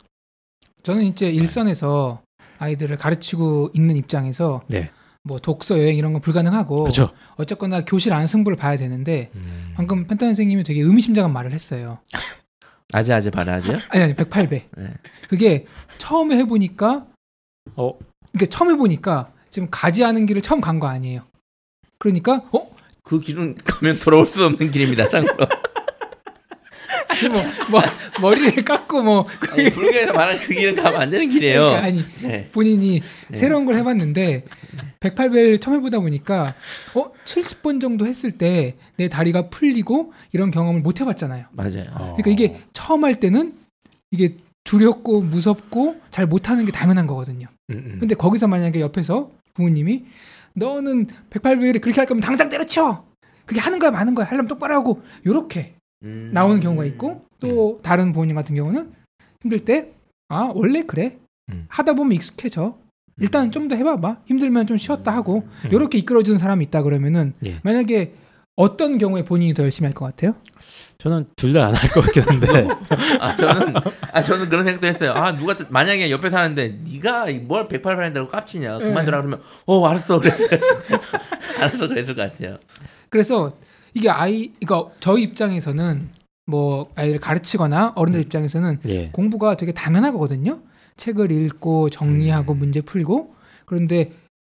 [0.83, 2.21] 저는 이제 일선에서
[2.57, 4.89] 아이들을 가르치고 있는 입장에서 네,
[5.23, 7.09] 뭐 독서 여행 이런 건 불가능하고 그렇죠.
[7.35, 11.99] 어쨌거나 교실 안 승부를 봐야 되는데 음, 방금 펜타 선생님이 되게 의미심장한 말을 했어요.
[12.91, 13.77] 아재 아재 바라아재요?
[13.89, 14.63] 아니 아니 108배.
[14.77, 14.93] 네.
[15.29, 15.65] 그게
[15.97, 17.05] 처음에 해보니까
[17.75, 17.97] 어,
[18.31, 21.23] 그러니까 처음 해보니까 지금 가지 않은 길을 처음 간 거 아니에요.
[21.99, 22.75] 그러니까 어?
[23.03, 25.47] 그 길은 가면 돌아올 수 없는 길입니다 참고로
[27.27, 27.81] 뭐, 뭐
[28.21, 32.49] 머리를 깎고 뭐 아니, 불교에서 말하는 그 길은 가면 안 되는 길이에요 그러니까 아니 네.
[32.51, 33.37] 본인이 네.
[33.37, 34.45] 새로운 걸 해봤는데
[34.99, 36.55] 108배를 처음 해보다 보니까
[36.95, 41.45] 어 70번 정도 했을 때 내 다리가 풀리고 이런 경험을 못 해봤잖아요.
[41.51, 42.15] 맞아요 어.
[42.17, 43.53] 그러니까 이게 처음 할 때는
[44.11, 47.47] 이게 두렵고 무섭고 잘 못하는 게 당연한 거거든요.
[47.69, 47.97] 음, 음.
[47.99, 50.03] 근데 거기서 만약에 옆에서 부모님이
[50.53, 53.05] 너는 108배를 그렇게 할 거면 당장 때려쳐.
[53.45, 56.31] 그게 하는 거야 마는 거야 하려면 똑바로 하고 요렇게 음.
[56.33, 58.91] 나오는 경우가 있고 또 다른 부모님 같은 경우는
[59.41, 59.91] 힘들 때
[60.31, 61.17] 아 원래 그래
[61.49, 61.65] 음.
[61.69, 62.77] 하다 보면 익숙해져
[63.19, 65.71] 일단 좀 더 해봐봐 힘들면 좀 쉬었다 하고 음.
[65.71, 67.59] 요렇게 이끌어주는 사람이 있다 그러면은 예.
[67.63, 68.13] 만약에
[68.55, 70.35] 어떤 경우에 본인이 더 열심히 할 것 같아요?
[70.99, 72.67] 저는 둘 다 안 할 것 같긴 한데
[73.19, 73.73] 아 저는
[74.13, 75.13] 아 저는 그런 생각도 했어요.
[75.13, 80.19] 아 누가 저- 만약에 옆에 사는데 네가 뭘 108배 한다고 깝치냐 그만두라 그러면 어 알았어
[80.21, 80.59] 그랬을
[81.59, 82.57] 알았어 그랬을 것 같아요.
[83.09, 83.51] 그래서
[83.93, 86.09] 이게 아이 이거 저희 입장에서는
[86.45, 89.09] 뭐 아이를 가르치거나 어른들 입장에서는 예.
[89.09, 90.59] 공부가 되게 당연하거든요.
[90.97, 92.59] 책을 읽고 정리하고 음.
[92.59, 93.33] 문제 풀고
[93.65, 94.11] 그런데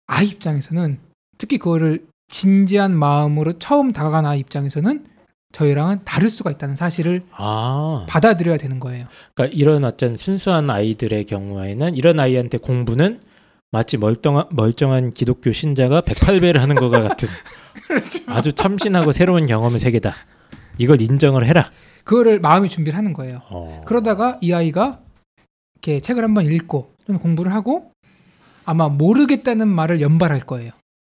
[0.08, 0.98] 아이 입장에서는
[1.38, 5.06] 특히 그거를 진지한 마음으로 처음 다가간 아이 입장에서는
[5.52, 9.06] 저희랑은 다를 수가 있다는 사실을 아 받아들여야 되는 거예요.
[9.34, 13.20] 그러니까 이런 어떤 순수한 아이들의 경우에는 이런 아이한테 공부는
[13.72, 17.30] 마치 멀쩡한, 멀쩡한 기독교 신자가 108배를 하는 것과 같은
[18.28, 20.14] 아주 참신하고 새로운 경험의 세계다.
[20.78, 21.72] 이걸 인정을 해라.
[22.04, 23.42] 그거를 마음의 준비를 하는 거예요.
[23.50, 23.82] 어.
[23.86, 25.00] 그러다가 이 아이가
[25.76, 27.92] 이렇게 책을 한번 읽고 또는 공부를 하고
[28.66, 30.72] 아마 모르겠다는 말을 연발할 거예요.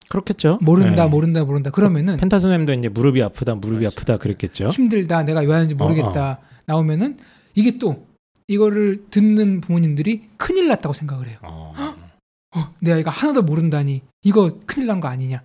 [0.08, 0.58] 그렇겠죠.
[0.60, 1.10] 모른다, 네.
[1.10, 1.70] 모른다, 모른다.
[1.70, 4.68] 그러면은 펜타스nem도 이제 무릎이 아프다, 무릎이 아프다 그랬겠죠.
[4.68, 7.18] 힘들다, 내가 왜 하는지 모르겠다 나오면은
[7.54, 8.06] 이게 또
[8.48, 11.38] 이거를 듣는 부모님들이 큰일 났다고 생각을 해요.
[11.42, 12.07] 어.
[12.56, 15.42] 어, 내 아이가 하나도 모른다니 이거 큰일 난 거 아니냐.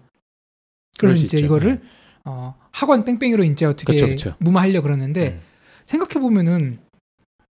[0.98, 1.46] 그래서 수 이제 있죠.
[1.46, 1.82] 이거를
[2.26, 4.36] 어, 학원 뺑뺑이로 이제 어떻게 그쵸, 그쵸.
[4.40, 5.42] 무마하려 그러는데 음.
[5.86, 6.80] 생각해 보면은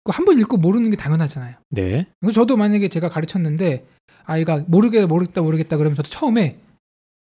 [0.06, 1.56] 한 번 읽고 모르는 게 당연하잖아요.
[1.70, 2.06] 네.
[2.20, 3.86] 그래서 저도 만약에 제가 가르쳤는데
[4.24, 6.58] 아이가 모르게 모르겠다 모르겠다 그러면 저도 처음에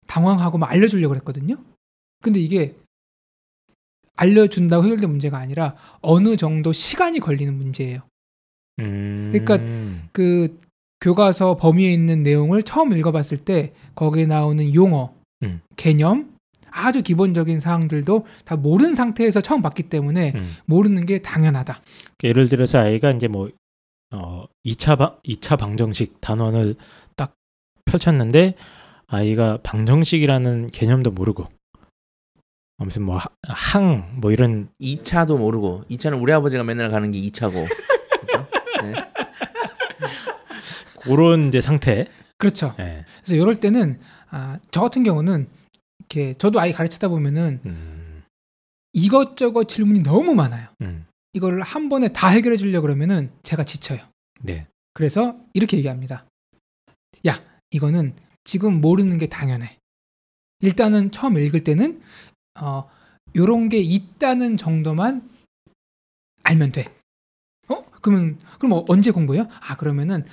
[0.07, 1.57] 당황하고 막 알려주려고 했거든요.
[2.21, 2.75] 근데 이게
[4.15, 8.01] 알려준다고 해결된 문제가 아니라 어느 정도 시간이 걸리는 문제예요.
[8.79, 9.29] 음.
[9.31, 9.57] 그러니까
[10.11, 10.59] 그
[11.03, 15.13] 교과서 범위에 있는 내용을 처음 읽어봤을 때 거기에 나오는 용어,
[15.43, 15.59] 음.
[15.75, 16.33] 개념,
[16.71, 20.55] 아주 기본적인 사항들도 다 모르는 상태에서 처음 봤기 때문에 음.
[20.65, 21.81] 모르는 게 당연하다.
[22.23, 23.49] 예를 들어서 아이가 이제 뭐
[24.11, 26.75] 어, 2차 방 2차 방정식 단원을
[27.17, 27.35] 딱
[27.83, 28.55] 펼쳤는데
[29.07, 31.47] 아이가 방정식이라는 개념도 모르고
[32.77, 37.67] 무슨 뭐항뭐 이런 2차도 모르고 2차는 우리 아버지가 맨날 가는 게 2차고.
[38.21, 38.47] 그죠?
[38.83, 38.93] 네.
[41.03, 42.07] 그런 이제 상태.
[42.37, 42.75] 그렇죠.
[42.79, 43.05] 예.
[43.23, 45.47] 그래서 이럴 때는 아, 저 같은 경우는
[45.99, 48.23] 이렇게 저도 아이 가르치다 보면은 음.
[48.93, 50.67] 이것저것 질문이 너무 많아요.
[50.81, 51.05] 음.
[51.33, 53.99] 이거를 한 번에 다 해결해 주려고 그러면은 제가 지쳐요.
[54.41, 54.67] 네.
[54.93, 56.25] 그래서 이렇게 얘기합니다.
[57.27, 59.77] 야, 이거는 지금 모르는 게 당연해.
[60.59, 62.01] 일단은 처음 읽을 때는
[62.59, 62.87] 어
[63.35, 65.27] 요런 게 있다는 정도만
[66.43, 66.93] 알면 돼.
[67.69, 67.83] 어?
[68.01, 69.47] 그러면 그럼 어- 언제 공부해요?
[69.61, 70.25] 아, 그러면은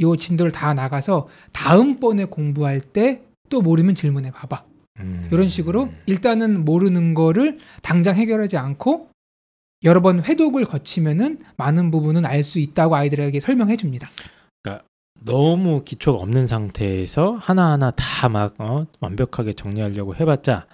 [0.00, 4.64] 요 진도를 다 나가서 다음번에 공부할 때 또 모르면 질문해 봐봐.
[5.00, 5.28] 음.
[5.30, 9.10] 이런 식으로 일단은 모르는 거를 당장 해결하지 않고
[9.84, 14.08] 여러 번 회독을 거치면은 많은 부분은 알 수 있다고 아이들에게 설명해 줍니다.
[15.24, 20.66] 너무 기초가 없는 상태에서 하나하나 다막 어, 완벽하게 정리하려고 해봤자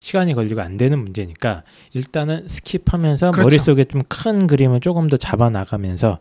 [0.00, 1.62] 시간이 걸리고 안 되는 문제니까
[1.94, 3.42] 일단은 skip하면서 그렇죠.
[3.42, 6.18] 머릿속에 좀 큰 그림을 조금 더 잡아 나가면서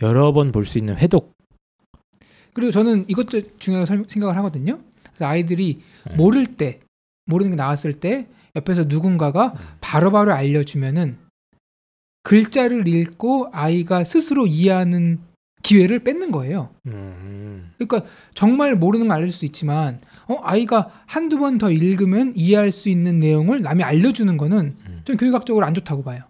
[0.00, 1.31] 여러 번 볼 수 있는 회독
[2.54, 4.78] 그리고 저는 이것도 중요하게 설- 생각을 하거든요.
[5.02, 6.16] 그래서 아이들이 음.
[6.16, 6.80] 모를 때,
[7.26, 11.16] 모르는 게 나왔을 때 옆에서 누군가가 바로 바로 알려주면은
[12.22, 15.18] 글자를 읽고 아이가 스스로 이해하는
[15.62, 16.70] 기회를 뺏는 거예요.
[16.86, 17.72] 음.
[17.78, 22.88] 그러니까 정말 모르는 걸 알려줄 수 있지만 어, 아이가 한두 번 더 읽으면 이해할 수
[22.88, 25.00] 있는 내용을 남이 알려주는 거는 음.
[25.04, 26.22] 좀 교육학적으로 안 좋다고 봐요.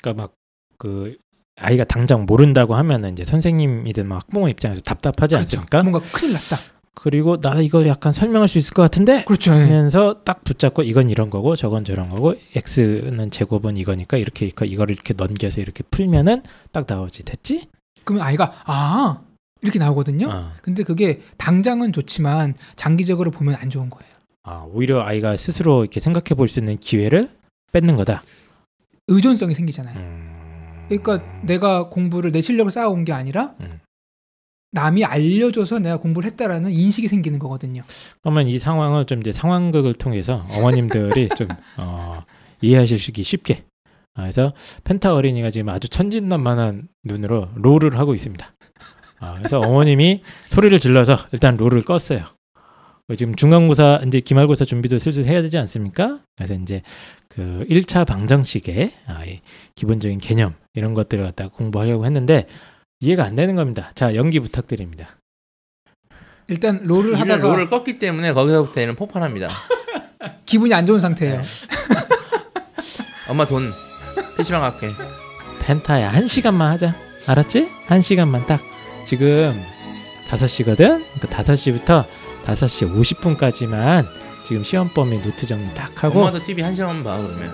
[0.00, 0.32] 그러니까 막
[0.78, 1.16] 그
[1.60, 5.58] 아이가 당장 모른다고 하면은 이제 선생님이든 막 학부모 입장에서 답답하지 그렇죠.
[5.58, 5.82] 않습니까?
[5.82, 6.56] 뭔가 큰일 났다.
[6.94, 9.52] 그리고 나 이거 약간 설명할 수 있을 것 같은데 그렇죠.
[9.54, 9.58] 예.
[9.60, 14.94] 하면서 딱 붙잡고 이건 이런 거고 저건 저런 거고 x는 제곱은 이거니까 이렇게 이거- 이거를
[14.94, 16.42] 이렇게 넘겨서 이렇게 풀면은
[16.72, 17.68] 딱 나오지 됐지?
[18.04, 19.20] 그러면 아이가 아
[19.62, 20.28] 이렇게 나오거든요.
[20.30, 20.52] 어.
[20.62, 24.12] 근데 그게 당장은 좋지만 장기적으로 보면 안 좋은 거예요.
[24.44, 27.30] 아, 오히려 아이가 스스로 이렇게 생각해 볼 수 있는 기회를
[27.72, 28.22] 뺏는 거다.
[29.08, 29.98] 의존성이 생기잖아요.
[29.98, 30.35] 음.
[30.88, 33.80] 그러니까 내가 공부를 내 실력을 쌓아온 게 아니라 음.
[34.72, 37.82] 남이 알려줘서 내가 공부를 했다라는 인식이 생기는 거거든요.
[38.22, 42.22] 그러면 이 상황을 좀 이제 상황극을 통해서 어머님들이 좀 어,
[42.60, 43.64] 이해하시기 쉽게.
[44.14, 44.52] 아, 그래서
[44.84, 48.46] 펜타 어린이가 지금 아주 천진난만한 눈으로 롤을 하고 있습니다.
[49.18, 52.35] 아, 그래서 어머님이 소리를 질러서 일단 롤을 껐어요.
[53.14, 56.18] 지금 중간고사 이제 기말고사 준비도 슬슬 해야 되지 않습니까?
[56.36, 56.82] 그래서 이제
[57.28, 59.40] 그 1차 방정식의 아, 이
[59.76, 62.46] 기본적인 개념 이런 것들을 갖다가 공부하려고 했는데
[62.98, 63.92] 이해가 안 되는 겁니다.
[63.94, 65.18] 자, 연기 부탁드립니다.
[66.48, 69.50] 일단 롤을 하다가 롤을 껐기 때문에 거기서부터 얘는 폭발합니다.
[70.44, 71.42] 기분이 안 좋은 상태예요.
[71.42, 71.42] 네.
[73.28, 73.70] 엄마 돈
[74.36, 74.90] PC방 갈게.
[75.60, 77.68] 펜타야 한 시간만 하자 알았지?
[77.86, 78.60] 한 시간만 딱
[79.04, 79.60] 지금
[80.28, 80.76] 5시거든?
[80.76, 82.04] 그러니까 5시부터
[82.46, 82.92] 5시
[83.36, 84.06] 50분까지만
[84.44, 87.52] 지금 시험 범위 노트 정리 딱 하고 엄마도 TV 한 시간만 봐 그러면.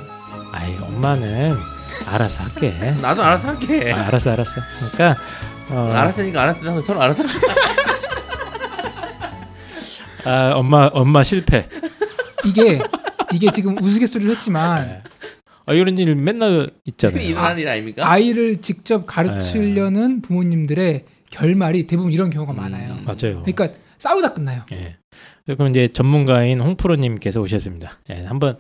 [0.53, 1.57] 아이 엄마는
[2.07, 3.93] 알아서 할게 나도 알아서 할게.
[3.93, 4.61] 아, 알았어 알았어
[4.93, 5.17] 그러니까
[5.71, 6.83] 어, 알았으니까 알았어.
[6.83, 7.23] 서로 알아서.
[10.25, 11.69] 아, 엄마 엄마 실패
[12.45, 12.81] 이게
[13.33, 15.03] 이게 지금 우스갯소리를 했지만 네.
[15.67, 18.09] 아, 이런 일 맨날 있잖아요 일어나는 일 아닙니까?
[18.11, 22.57] 아이를 직접 가르치려는 부모님들의 결말이 대부분 이런 경우가 음.
[22.57, 22.89] 많아요.
[23.05, 23.69] 맞아요 그러니까
[24.03, 24.63] 싸우다 끝나요.
[24.73, 24.97] 예.
[25.47, 27.99] 그럼 이제 전문가인 홍프로님께서 오셨습니다.
[28.11, 28.59] 예, 한번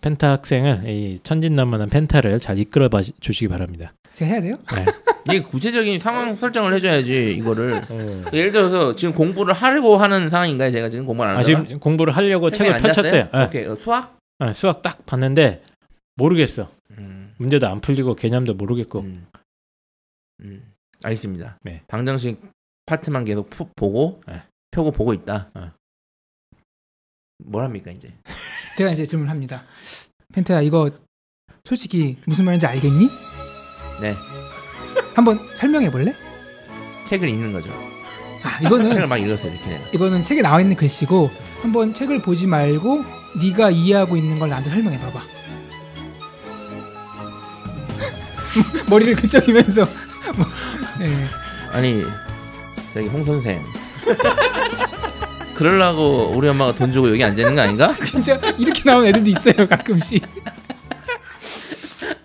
[0.00, 3.92] 펜타 학생을 이 천진난만한 펜타를 잘 이끌어 봐 주시기 바랍니다.
[4.14, 4.56] 제가 해야 돼요?
[5.28, 7.82] 이게 구체적인 상황 설정을 해줘야지 이거를.
[7.88, 8.24] 어.
[8.32, 10.72] 예를 들어서 지금 공부를 하려고 하는 상황인가요?
[10.72, 13.28] 제가 지금 공부를 안 아, 하다가 지금 공부를 하려고 책을 펼쳤어요.
[13.32, 13.42] 예.
[13.44, 14.18] 오케이 어, 수학.
[14.44, 15.62] 예, 수학 딱 봤는데
[16.16, 16.68] 모르겠어.
[16.98, 19.00] 음, 문제도 안 풀리고 개념도 모르겠고.
[19.00, 19.26] 음,
[20.40, 20.72] 음,
[21.04, 21.58] 알겠습니다.
[21.62, 21.82] 네.
[21.86, 22.40] 방정식
[22.86, 24.42] 파트만 계속 푸, 보고 네.
[24.70, 25.50] 펴고 보고 있다.
[25.54, 25.72] 어.
[27.44, 28.12] 뭘 합니까 이제?
[28.76, 29.64] 제가 이제 질문합니다.
[30.32, 30.90] 펜타야 이거
[31.64, 33.08] 솔직히 무슨 말인지 알겠니?
[34.00, 34.14] 네,
[35.14, 36.14] 한번 설명해 볼래?
[37.06, 37.70] 책을 읽는 거죠.
[38.42, 39.68] 아 책을 이거는 막 읽었어요 이렇게.
[39.70, 39.88] 내가.
[39.92, 41.30] 이거는 책에 나와 있는 글씨고
[41.62, 43.04] 한번 책을 보지 말고
[43.42, 45.22] 네가 이해하고 있는 걸 나한테 설명해 봐봐.
[48.88, 49.84] 머리를 긁적이면서
[50.98, 51.24] 네.
[51.70, 52.02] 아니
[52.92, 53.64] 저기 홍 선생
[55.54, 57.94] 그러려고 우리 엄마가 돈 주고 여기 앉아 있는 거 아닌가?
[58.04, 60.22] 진짜 이렇게 나오는 애들도 있어요 가끔씩.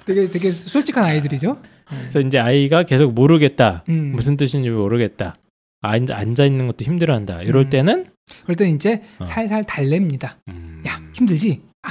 [0.06, 1.62] 되게 되게 솔직한 아이들이죠.
[1.90, 3.84] 그래서 이제 아이가 계속 모르겠다.
[3.90, 4.12] 음.
[4.16, 5.36] 무슨 뜻인지 모르겠다.
[5.82, 7.42] 앉아, 앉아 있는 것도 힘들어한다.
[7.44, 7.70] 이럴 음.
[7.70, 8.06] 때는
[8.44, 9.26] 그럴 때 이제 어.
[9.26, 10.36] 살살 달랩니다.
[10.48, 10.84] 음.
[10.88, 11.62] 야 힘들지?
[11.84, 11.90] 아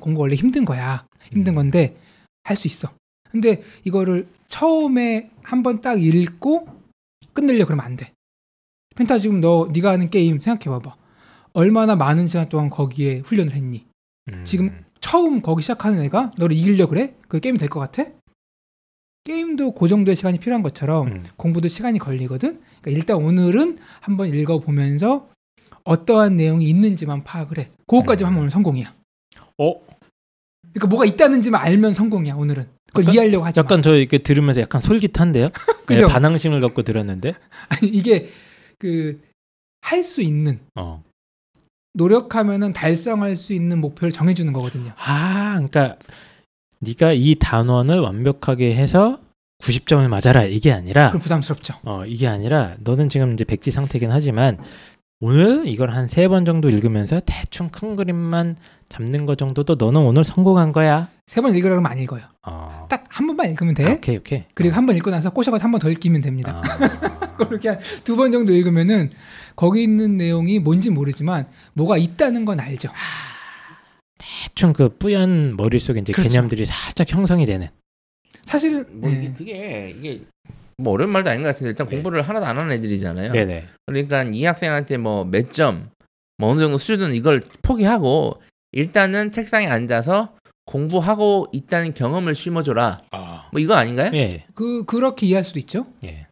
[0.00, 1.06] 공부 원래 힘든 거야.
[1.32, 1.56] 힘든 음.
[1.56, 1.96] 건데
[2.44, 2.90] 할 수 있어.
[3.30, 6.68] 근데 이거를 처음에 한 번 딱 읽고
[7.32, 8.12] 끝내려 그러면 안 돼.
[8.94, 10.96] 펜타 지금 너 네가 하는 게임 생각해 봐봐.
[11.54, 13.86] 얼마나 많은 시간 동안 거기에 훈련을 했니?
[14.32, 14.42] 음.
[14.44, 17.14] 지금 처음 거기 시작하는 애가 너를 이기려 그래?
[17.28, 18.04] 그 게임이 될 것 같아?
[19.24, 21.24] 게임도 그 정도의 시간이 필요한 것처럼 음.
[21.36, 22.60] 공부도 시간이 걸리거든.
[22.80, 25.28] 그러니까 일단 오늘은 한번 읽어보면서
[25.84, 27.70] 어떠한 내용이 있는지만 파악을 해.
[27.86, 28.26] 그거까지 음.
[28.28, 28.94] 하면 오늘 성공이야.
[29.58, 29.74] 어?
[30.72, 32.66] 그러니까 뭐가 있다는지만 알면 성공이야 오늘은.
[32.88, 33.64] 그걸 약간- 이해하려고 하지 마.
[33.64, 35.50] 약간 저 이렇게 들으면서 약간 솔깃한데요?
[35.86, 36.06] 그죠?
[36.06, 37.34] 네, 반항심을 갖고 들었는데.
[37.68, 38.28] 아니 이게
[38.82, 39.32] 그
[39.82, 41.02] 할 수 있는 어.
[41.94, 44.92] 노력하면은 달성할 수 있는 목표를 정해주는 거거든요.
[44.96, 45.98] 아, 그러니까
[46.78, 49.20] 네가 이 단원을 완벽하게 해서
[49.62, 51.74] 90점을 맞아라 이게 아니라 그럼 부담스럽죠.
[51.84, 54.58] 어 이게 아니라 너는 지금 이제 백지 상태긴 하지만
[55.24, 58.56] 오늘 이걸 한 세 번 정도 읽으면서 대충 큰 그림만
[58.88, 61.08] 잡는 거 정도도 너는 오늘 성공한 거야.
[61.28, 62.22] 세 번 읽으라 그러면 안 읽어요.
[62.44, 62.86] 어.
[62.90, 63.84] 딱한 번만 읽으면 돼.
[63.86, 64.42] 아, 오케이 오케이.
[64.54, 64.76] 그리고 어.
[64.76, 66.60] 한번 읽고 나서 꼬셔가지고 한 번 더 읽기면 됩니다.
[66.64, 67.36] 아.
[67.38, 69.10] 그렇게 두번 정도 읽으면은
[69.54, 72.88] 거기 있는 내용이 뭔지 모르지만 뭐가 있다는 건 알죠.
[74.18, 76.28] 대충 그 뿌연 머릿속에 이제 그렇죠.
[76.30, 77.68] 개념들이 살짝 형성이 되는.
[78.44, 79.32] 사실은 뭐 이게 예.
[79.32, 80.24] 그게 이게
[80.78, 81.94] 뭐 어려운 말도 아닌 것 같은데 일단 네.
[81.96, 83.32] 공부를 하나도 안 하는 애들이잖아요.
[83.32, 83.66] 네네.
[83.86, 85.90] 그러니까 이 학생한테 뭐 몇 점,
[86.38, 88.34] 뭐 어느 정도 수준은 이걸 포기하고
[88.72, 93.02] 일단은 책상에 앉아서 공부하고 있다는 경험을 심어줘라.
[93.10, 93.48] 아.
[93.52, 94.10] 뭐 이거 아닌가요?
[94.14, 94.44] 예.
[94.54, 95.86] 그 그렇게 이해할 수도 있죠.
[96.04, 96.26] 예.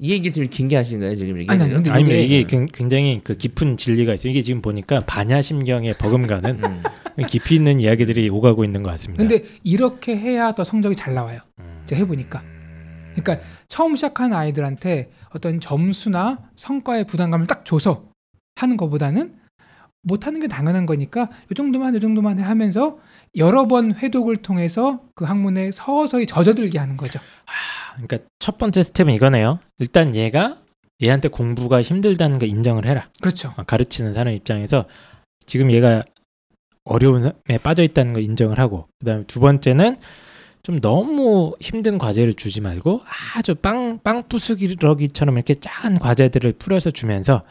[0.00, 1.52] 이 얘기 지금 긴게 하신 거예요 지금 이게?
[1.52, 4.30] 아니, 아니, 근데 아니면 이게- 굉장히 그 깊은 진리가 있어요.
[4.30, 6.82] 이게 지금 보니까 반야심경에 버금가는 음.
[7.28, 9.22] 깊이 있는 이야기들이 오가고 있는 것 같습니다.
[9.22, 11.40] 근데 이렇게 해야 더 성적이 잘 나와요.
[11.60, 11.82] 음.
[11.86, 12.42] 제가 해보니까.
[13.14, 18.04] 그러니까 처음 시작하는 아이들한테 어떤 점수나 성과의 부담감을 딱 줘서
[18.56, 19.38] 하는 것보다는
[20.02, 22.98] 못하는 게 당연한 거니까 이 정도만 이 정도만 해 하면서
[23.36, 27.20] 여러 번 회독을 통해서 그 학문에 서서히 젖어들게 하는 거죠.
[27.46, 29.60] 아, 그러니까 첫 번째 스텝은 이거네요.
[29.78, 30.56] 일단 얘가
[31.02, 33.08] 얘한테 공부가 힘들다는 거 인정을 해라.
[33.20, 33.54] 그렇죠.
[33.56, 34.86] 아, 가르치는 사람 입장에서
[35.46, 36.04] 지금 얘가
[36.84, 39.98] 어려움에 빠져 있다는 거 인정을 하고 그다음에 두 번째는
[40.62, 43.00] 좀 너무 힘든 과제를 주지 말고
[43.34, 47.42] 아주 빵, 빵 부수기러기처럼 이렇게 작은 과제들을 풀어서 주면서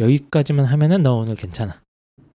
[0.00, 1.80] 여기까지만 하면은 너 오늘 괜찮아.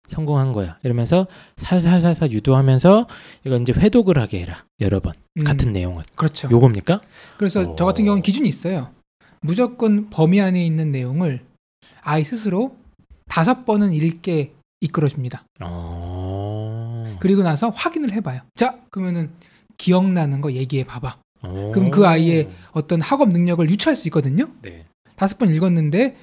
[0.09, 0.79] 성공한 거야.
[0.83, 3.07] 이러면서 살살살살 유도하면서
[3.45, 4.65] 이거 이제 회독을 하게 해라.
[4.81, 5.15] 여러 번.
[5.39, 6.05] 음, 같은 내용을.
[6.17, 6.49] 그렇죠.
[6.51, 7.01] 요겁니까?
[7.37, 7.77] 그래서 오.
[7.77, 8.93] 저 같은 경우는 기준이 있어요.
[9.41, 11.45] 무조건 범위 안에 있는 내용을
[12.03, 12.77] 아이 스스로
[13.29, 15.45] 다섯 번은 읽게 이끌어줍니다.
[15.61, 17.17] 어.
[17.21, 18.41] 그리고 나서 확인을 해봐요.
[18.57, 19.31] 자, 그러면은
[19.85, 21.17] 기억나는 거 얘기해 봐봐.
[21.43, 21.71] 어.
[21.73, 24.51] 그럼 그 아이의 어떤 학업 능력을 유추할 수 있거든요.
[24.61, 24.85] 네.
[25.17, 26.17] 다섯 번 읽었는데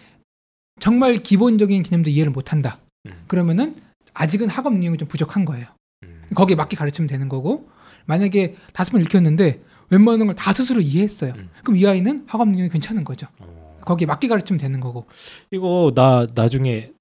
[0.80, 2.80] 정말 기본적인 개념도 이해를 못한다.
[3.08, 3.24] 음.
[3.28, 3.76] 그러면은
[4.14, 5.66] 아직은 학업 능력이 좀 부족한 거예요.
[6.04, 6.22] 음.
[6.36, 7.68] 거기에 맞게 가르치면 되는 거고
[8.06, 11.34] 만약에 다섯 번 읽혔는데 웬만한 걸 다 스스로 이해했어요.
[11.36, 11.50] 음.
[11.64, 13.26] 그럼 이 아이는 학업 능력이 괜찮은 거죠.
[13.40, 13.80] 어.
[13.86, 15.08] 거기에 맞게 가르치면 되는 거고
[15.50, 16.92] 이거 나 나중에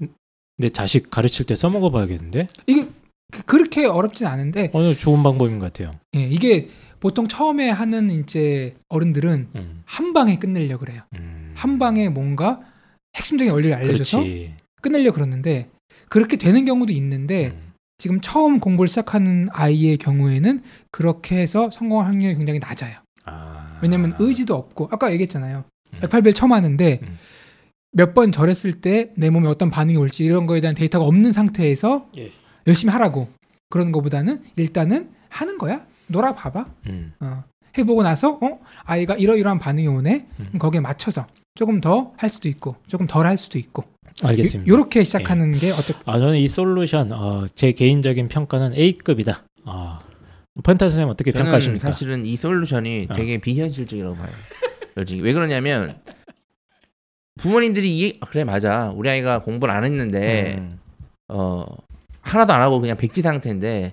[0.57, 2.49] 내 자식 가르칠 때 써먹어 봐야겠는데?
[2.66, 2.88] 이게
[3.33, 5.99] 그- 그렇게 어렵진 않은데 어느 좋은 방법인 것 같아요.
[6.15, 6.69] 예, 이게
[7.01, 9.83] 보통 처음에 하는 이제 어른들은 음.
[9.85, 11.03] 한 방에 끝내려 그래요.
[11.15, 11.53] 음.
[11.55, 12.61] 한 방에 뭔가
[13.17, 14.55] 핵심적인 원리를 알려줘서 그렇지.
[14.81, 15.69] 끝내려 그러는데
[16.09, 17.73] 그렇게 되는 경우도 있는데 음.
[17.99, 22.99] 지금 처음 공부를 시작하는 아이의 경우에는 그렇게 해서 성공할 확률이 굉장히 낮아요.
[23.25, 23.79] 아.
[23.83, 25.65] 왜냐면 의지도 없고 아까 얘기했잖아요.
[25.95, 25.99] 음.
[26.01, 27.19] 108배를 처음 하는데 음.
[27.93, 32.31] 몇번 절했을 때 내 몸에 어떤 반응이 올지 이런 거에 대한 데이터가 없는 상태에서 예.
[32.66, 33.29] 열심히 하라고
[33.70, 35.87] 그러는 것보다는 일단은 하는 거야.
[36.09, 36.66] 놀아봐봐.
[36.87, 37.12] 음.
[37.20, 37.44] 어.
[37.79, 40.26] 해보고 나서 어 아이가 이러이러한 반응이 오네.
[40.40, 40.59] 음.
[40.59, 43.85] 거기에 맞춰서 조금 더 할 수도 있고 조금 덜 할 수도 있고
[44.22, 44.72] 알겠습니다.
[44.72, 49.44] 이렇게 시작하는 게 어떻게 아 저는 이 솔루션 어, 제 개인적인 평가는 A급이다.
[49.64, 49.98] 아.
[50.64, 51.90] 펜타 선생님 어떻게 저는 평가하십니까?
[51.90, 53.14] 사실은 이 솔루션이 어.
[53.14, 54.31] 되게 비현실적이라고 봐요.
[54.94, 55.98] 솔직히 왜 그러냐면
[57.38, 60.79] 부모님들이 이 아, 그래 맞아 우리 아이가 공부를 안 했는데 음.
[61.29, 61.64] 어
[62.27, 63.93] 하나도 안 하고 그냥 백지 상태인데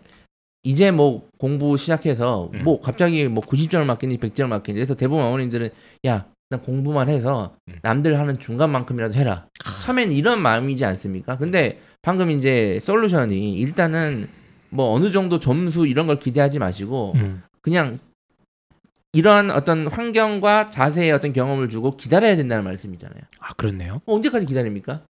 [0.64, 2.64] 이제 뭐 공부 시작해서 음.
[2.64, 5.70] 뭐 갑자기 뭐 90점을 맞겠니 100점을 맞겠니 그래서 대부분 어머님들은
[6.06, 6.26] 야난
[6.64, 7.80] 공부만 해서 음.
[7.82, 9.48] 남들 하는 중간만큼이라도 해라
[9.86, 14.28] 처음엔 이런 마음이지 않습니까 근데 방금 이제 솔루션이 일단은
[14.70, 17.44] 뭐 어느 정도 점수 이런 걸 기대하지 마시고 음.
[17.62, 17.98] 그냥
[19.14, 23.22] 이러한 어떤 환경과 자세의 어떤 경험을 주고 기다려야 된다는 말씀이잖아요.
[23.40, 24.02] 아 그렇네요.
[24.06, 25.02] 어, 언제까지 기다립니까?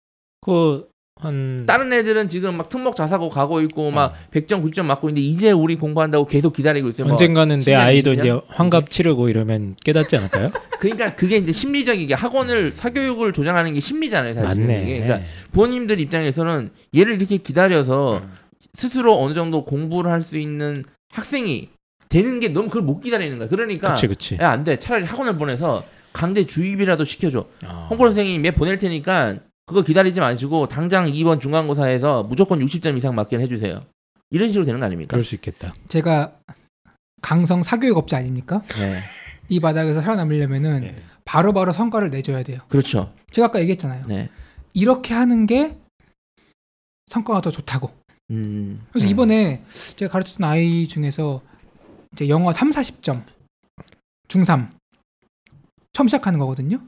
[0.41, 0.89] 그
[1.23, 4.15] 한 다른 애들은 지금 막 특목 자사고 가고 있고 막 어.
[4.33, 7.05] 100점 9점 맞고 있는데 이제 우리 공부한다고 계속 기다리고 있어요.
[7.07, 8.19] 뭐 언젠가는 내 10년, 아이도 20년?
[8.19, 10.51] 이제 환갑 치르고 이러면 깨닫지 않을까요?
[10.81, 14.63] 그러니까 그게 이제 심리적인 게 학원을 사교육을 조장하는 게 심리잖아요, 사실.
[14.63, 14.83] 맞네.
[14.83, 15.01] 이게.
[15.03, 18.33] 그러니까 부모님들 입장에서는 얘를 이렇게 기다려서 음.
[18.75, 21.69] 스스로 어느 정도 공부를 할 수 있는 학생이
[22.09, 23.49] 되는 게 너무 그걸 못 기다리는 거야.
[23.49, 24.39] 그러니까 그렇지 그렇지.
[24.41, 24.79] 야안 돼.
[24.79, 27.47] 차라리 학원을 보내서 강제 주입이라도 시켜줘.
[27.67, 27.87] 어.
[27.91, 33.39] 홍보 선생님이 몇 보낼 테니까 그거 기다리지 마시고 당장 이번 중간고사에서 무조건 60점 이상 맞게
[33.39, 33.85] 해주세요.
[34.31, 35.11] 이런 식으로 되는 거 아닙니까?
[35.11, 35.75] 그럴 수 있겠다.
[35.89, 36.33] 제가
[37.21, 38.63] 강성 사교육 업자 아닙니까?
[38.79, 39.01] 네.
[39.49, 40.97] 이 바닥에서 살아남으려면은 네.
[41.25, 42.61] 바로바로 성과를 내줘야 돼요.
[42.69, 43.15] 그렇죠.
[43.31, 44.05] 제가 아까 얘기했잖아요.
[44.07, 44.31] 네.
[44.75, 45.77] 이렇게 하는 게
[47.07, 47.91] 성과가 더 좋다고.
[48.31, 48.85] 음.
[48.91, 49.11] 그래서 음.
[49.11, 49.63] 이번에
[49.97, 51.43] 제가 가르쳤던 아이 중에서
[52.13, 53.25] 이제 영어 3, 40점
[54.29, 54.71] 중3
[55.93, 56.81] 처음 시작하는 거거든요.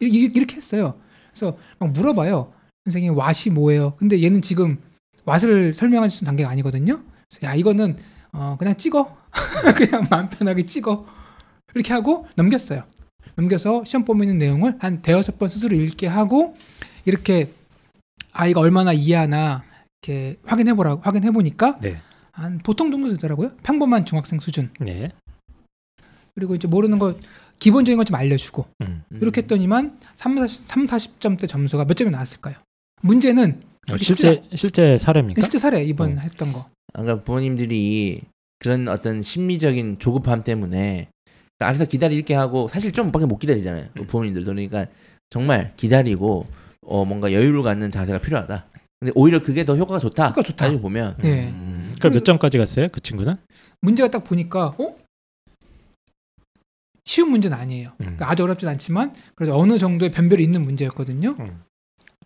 [0.00, 1.00] 이- 이- 이렇게 했어요.
[1.34, 2.52] 그래서 막 물어봐요.
[2.84, 3.94] 선생님 왓이 뭐예요?
[3.96, 4.78] 근데 얘는 지금
[5.26, 7.02] 왓을 설명할 수 있는 단계가 아니거든요.
[7.28, 7.96] 그래서 야 이거는
[8.32, 9.16] 어, 그냥 찍어.
[9.76, 11.06] 그냥 마음 편하게 찍어.
[11.74, 12.84] 이렇게 하고 넘겼어요.
[13.36, 16.54] 넘겨서 시험 보면 있는 내용을 한 대여섯 번 스스로 읽게 하고
[17.04, 17.52] 이렇게
[18.32, 19.64] 아이가 얼마나 이해하나
[20.02, 22.00] 이렇게 확인해 보라고 확인해 보니까 네.
[22.30, 23.52] 한 보통 정도 되더라고요.
[23.62, 24.70] 평범한 중학생 수준.
[24.78, 25.10] 네.
[26.34, 27.16] 그리고 이제 모르는 거
[27.58, 29.02] 기본적인 것 좀 알려주고 음.
[29.20, 32.56] 이렇게 했더니만 3, 40, 3 40점대 점수가 몇 점이 나왔을까요?
[33.02, 35.40] 문제는 어, 쉽지 실제 실제 사례입니까?
[35.42, 36.20] 실제 사례 이번 어.
[36.20, 36.68] 했던 거.
[36.92, 38.20] 그러니까 부모님들이
[38.58, 41.08] 그런 어떤 심리적인 조급함 때문에
[41.60, 43.88] 알아서 기다릴게 하고 사실 좀밖에 못 기다리잖아요.
[43.98, 44.06] 음.
[44.06, 44.86] 부모님들도 그러니까
[45.30, 46.46] 정말 기다리고
[46.86, 48.66] 어 뭔가 여유를 갖는 자세가 필요하다.
[49.00, 50.28] 근데 오히려 그게 더 효과가 좋다.
[50.28, 50.64] 효과가 좋다.
[50.66, 51.48] 따지고 보면 네.
[51.48, 51.92] 음.
[51.98, 52.88] 그럼 몇 점까지 갔어요?
[52.90, 53.36] 그 친구는?
[53.80, 54.96] 문제가 딱 보니까 어?
[57.04, 57.90] 쉬운 문제는 아니에요.
[57.90, 57.96] 음.
[57.98, 61.36] 그러니까 아주 어렵진 않지만 그래도 어느 정도의 변별이 있는 문제였거든요.
[61.38, 61.62] 음.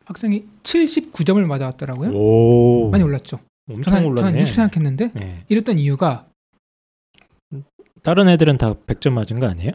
[0.05, 2.11] 학생이 79점을 맞아왔더라고요.
[2.15, 2.91] 오.
[2.91, 3.41] 많이 올랐죠.
[3.69, 4.29] 엄청 저는 올랐네.
[4.29, 5.45] 저는 60 생각했는데 네.
[5.49, 6.27] 이랬던 이유가
[8.03, 9.73] 다른 애들은 다 100점 맞은 거 아니에요?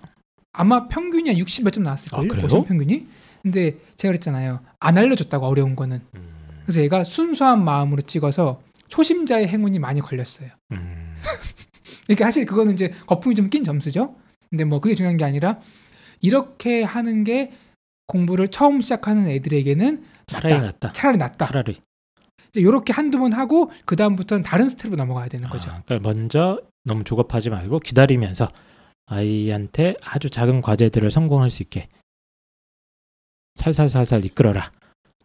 [0.54, 2.30] 아마 평균이 한 60 몇 점 나왔을 아, 거예요.
[2.30, 2.46] 그래요?
[2.46, 3.06] 오션 평균이.
[3.42, 4.62] 근데 제가 그랬잖아요.
[4.80, 6.00] 안 알려줬다고 어려운 거는.
[6.16, 6.30] 음.
[6.64, 10.50] 그래서 얘가 순수한 마음으로 찍어서 초심자의 행운이 많이 걸렸어요.
[10.72, 11.14] 음.
[12.08, 14.16] 그러니까 사실 그거는 이제 거품이 좀 낀 점수죠.
[14.54, 15.60] 근데 뭐 그게 중요한 게 아니라
[16.22, 17.52] 이렇게 하는 게
[18.06, 20.66] 공부를 처음 시작하는 애들에게는 차라리 낫다.
[20.68, 20.92] 낫다.
[20.92, 21.48] 차라리 낫다.
[21.48, 21.82] 차라리.
[22.50, 25.72] 이제 이렇게 한두 번 하고 그 다음부터는 다른 스텝으로 넘어가야 되는 거죠.
[25.72, 28.48] 아, 그러니까 먼저 너무 조급하지 말고 기다리면서
[29.08, 31.90] 아이한테 아주 작은 과제들을 성공할 수 있게
[33.56, 34.72] 살살살살 이끌어라.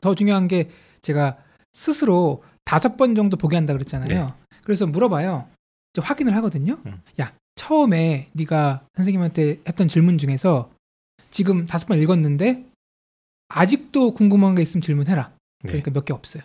[0.01, 0.71] 더 중요한 게
[1.03, 1.37] 제가
[1.75, 4.33] 스스로 다섯 번 정도 보게 한다 그랬잖아요.
[4.65, 5.51] 그래서 물어봐요.
[5.99, 6.79] 확인을 하거든요.
[6.85, 6.93] 네.
[6.93, 7.03] 음.
[7.21, 10.71] 야 처음에 네가 선생님한테 했던 질문 중에서
[11.33, 12.65] 지금 다섯 번 읽었는데
[13.49, 15.33] 아직도 궁금한 게 있으면 질문해라.
[15.65, 15.67] 네.
[15.67, 16.45] 그러니까 몇개 없어요.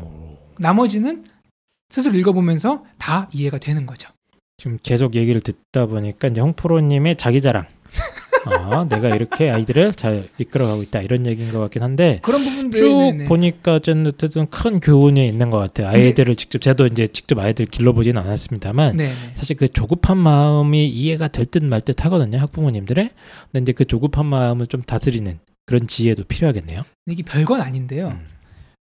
[0.00, 0.38] 오.
[0.58, 1.26] 나머지는
[1.90, 4.10] 스스로 읽어보면서 다 이해가 되는 거죠.
[4.56, 7.66] 지금 계속 얘기를 듣다 보니까 이제 홍프로님의 자기 자랑.
[8.50, 12.40] 아, 내가 이렇게 아이들을 잘 이끌어가고 있다 이런 얘기인 것 같긴 한데 그런
[12.72, 13.24] 쭉 네네.
[13.26, 14.12] 보니까 어쨌든
[14.50, 15.88] 큰 교훈이 있는 것 같아요.
[15.88, 19.12] 아이들을 직접 저도 이제 직접 아이들 길러보진 않았습니다만 네네.
[19.34, 23.10] 사실 그 조급한 마음이 이해가 될 듯말듯 하거든요 학부모님들의.
[23.52, 26.82] 근데 이제 그 조급한 마음을 좀 다스리는 그런 지혜도 필요하겠네요.
[27.06, 28.08] 이게 별건 아닌데요.
[28.08, 28.26] 음.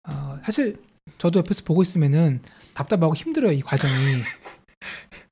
[0.08, 0.78] 어, 사실
[1.18, 2.42] 저도 옆에서 보고 있으면은
[2.74, 3.94] 답답하고 힘들어요 이 과정이.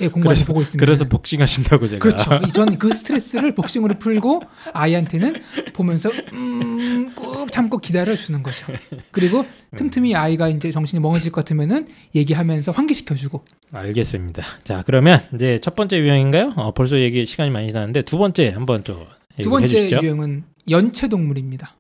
[0.02, 0.80] 예, 공부하면서 그래서- 보고 있으면.
[0.86, 2.00] 그래서 복싱 하신다고 제가.
[2.02, 2.40] 그렇죠.
[2.52, 4.42] 전 그 스트레스를 복싱으로 풀고
[4.74, 5.42] 아이한테는
[5.74, 8.66] 보면서 음, 꾹 참고 기다려 주는 거죠.
[9.12, 9.46] 그리고
[9.78, 13.46] 틈틈이 아이가 이제 정신이 멍해질 것 같으면은 얘기하면서 환기시켜 주고.
[13.72, 14.44] 알겠습니다.
[14.64, 16.54] 자 그러면 이제 첫 번째 유형인가요?
[16.58, 19.06] 어, 벌써 얘기 시간이 많이 지났는데 두 번째 한번 또
[19.42, 20.00] 두 번째 주시죠.
[20.02, 21.76] 유형은 연체 동물입니다.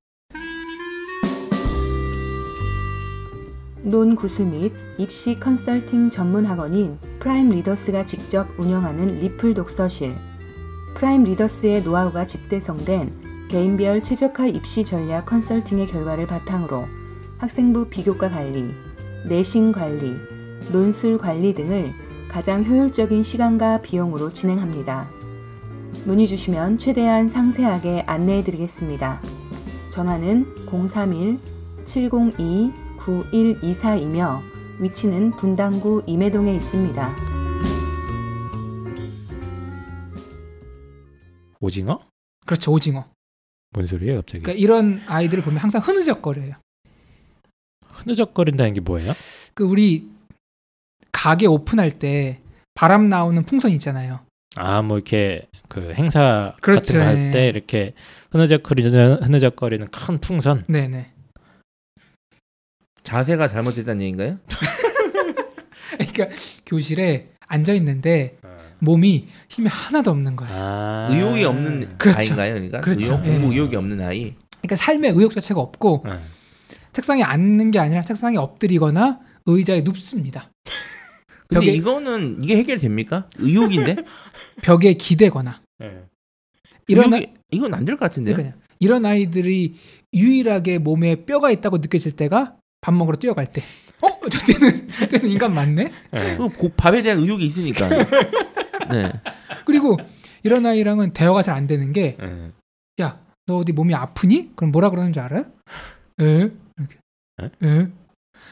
[3.85, 10.11] 논구술 및 입시 컨설팅 전문 학원인 프라임 리더스가 직접 운영하는 리플 독서실.
[10.95, 16.87] 프라임 리더스의 노하우가 집대성된 개인별 최적화 입시 전략 컨설팅의 결과를 바탕으로
[17.37, 18.73] 학생부 비교과 관리,
[19.29, 20.15] 내신 관리,
[20.71, 21.93] 논술 관리 등을
[22.27, 25.11] 가장 효율적인 시간과 비용으로 진행합니다.
[26.05, 29.21] 문의 주시면 최대한 상세하게 안내해 드리겠습니다.
[29.89, 31.39] 전화는 031
[31.85, 34.41] 702 9124이며
[34.79, 37.15] 위치는 분당구 임해동에 있습니다.
[41.59, 41.99] 오징어?
[42.45, 43.05] 그렇죠 오징어.
[43.71, 44.43] 뭔 소리예요 갑자기?
[44.43, 46.53] 그러니까 이런 아이들을 보면 항상 흐느적거려요.
[47.85, 49.11] 흐느적거린다는 게 뭐예요?
[49.53, 50.09] 그 우리
[51.11, 52.39] 가게 오픈할 때
[52.73, 54.19] 바람 나오는 풍선 있잖아요.
[54.57, 56.93] 아, 뭐 이렇게 그 행사 그렇죠.
[56.93, 57.93] 같은 거 할 때 이렇게
[58.31, 60.65] 흐느적거리는 흐느적거리는 큰 풍선.
[60.67, 61.11] 네 네.
[63.05, 64.39] 자세가 잘못됐다는 얘기인가요?
[65.97, 66.27] 그러니까
[66.65, 68.37] 교실에 앉아 있는데
[68.79, 70.53] 몸이 힘이 하나도 없는 거예요.
[70.53, 71.07] 아.
[71.11, 72.19] 의욕이 없는 그렇죠.
[72.19, 72.53] 아이인가요?
[72.55, 73.13] 그러니까 그렇죠.
[73.13, 73.51] 의욕, 공부 예.
[73.53, 74.33] 의욕이 없는 아이.
[74.57, 76.19] 그러니까 삶의 의욕 자체가 없고 네.
[76.91, 80.49] 책상에 앉는 게 아니라 책상에 엎드리거나 의자에 눕습니다.
[81.47, 83.29] 근데 벽에- 이거는 이게 해결됩니까?
[83.37, 83.95] 의욕인데?
[84.63, 86.01] 벽에 기대거나 네.
[86.87, 88.35] 이런 아, 의욕이, 이건 안 될 것 같은데요?
[88.35, 88.61] 그러니까요.
[88.79, 89.75] 이런 아이들이
[90.13, 92.55] 유일하게 몸에 뼈가 있다고 느껴질 때가
[92.85, 93.63] 밥 먹으러 뛰어갈 때.
[94.03, 95.91] 어, 저 때는 저 때는 인간 맞네.
[96.11, 96.37] 네.
[96.37, 97.89] 그 고- 밥에 대한 의욕이 있으니까.
[98.91, 99.11] 네.
[99.65, 99.97] 그리고
[100.43, 102.51] 이런 아이랑은 대화가 잘 안 되는 게, 네.
[103.01, 103.17] 야,
[103.47, 104.51] 너 어디 몸이 아프니?
[104.55, 105.45] 그럼 뭐라 그러는 줄 알아요?
[106.21, 106.51] 에?
[106.77, 106.97] 이렇게.
[107.41, 107.49] 에?
[107.67, 107.87] 에?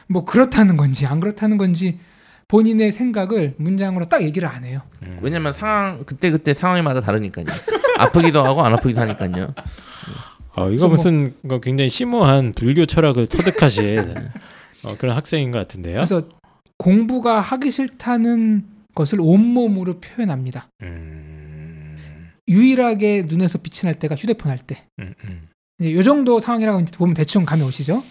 [0.08, 2.00] 뭐 그렇다는 건지 안 그렇다는 건지
[2.48, 4.80] 본인의 생각을 문장으로 딱 얘기를 안 해요.
[5.04, 5.18] 음.
[5.22, 7.46] 왜냐면 상황 그때 그때 상황마다 다르니까요.
[7.98, 9.54] 아프기도 하고 안 아프기도 하니까요.
[10.56, 13.98] 어, 이거 뭐- 무슨 거 굉장히 심오한 불교 철학을 터득하신
[14.84, 15.94] 어, 그런 학생인 것 같은데요.
[15.94, 16.22] 그래서
[16.78, 20.68] 공부가 하기 싫다는 것을 온몸으로 표현합니다.
[20.82, 21.96] 음,
[22.48, 24.84] 유일하게 눈에서 빛이 날 때가 휴대폰 할 때.
[25.00, 25.48] 음, 음.
[25.80, 28.04] 이제 요 정도 상황이라고 이제 보면 대충 감이 오시죠?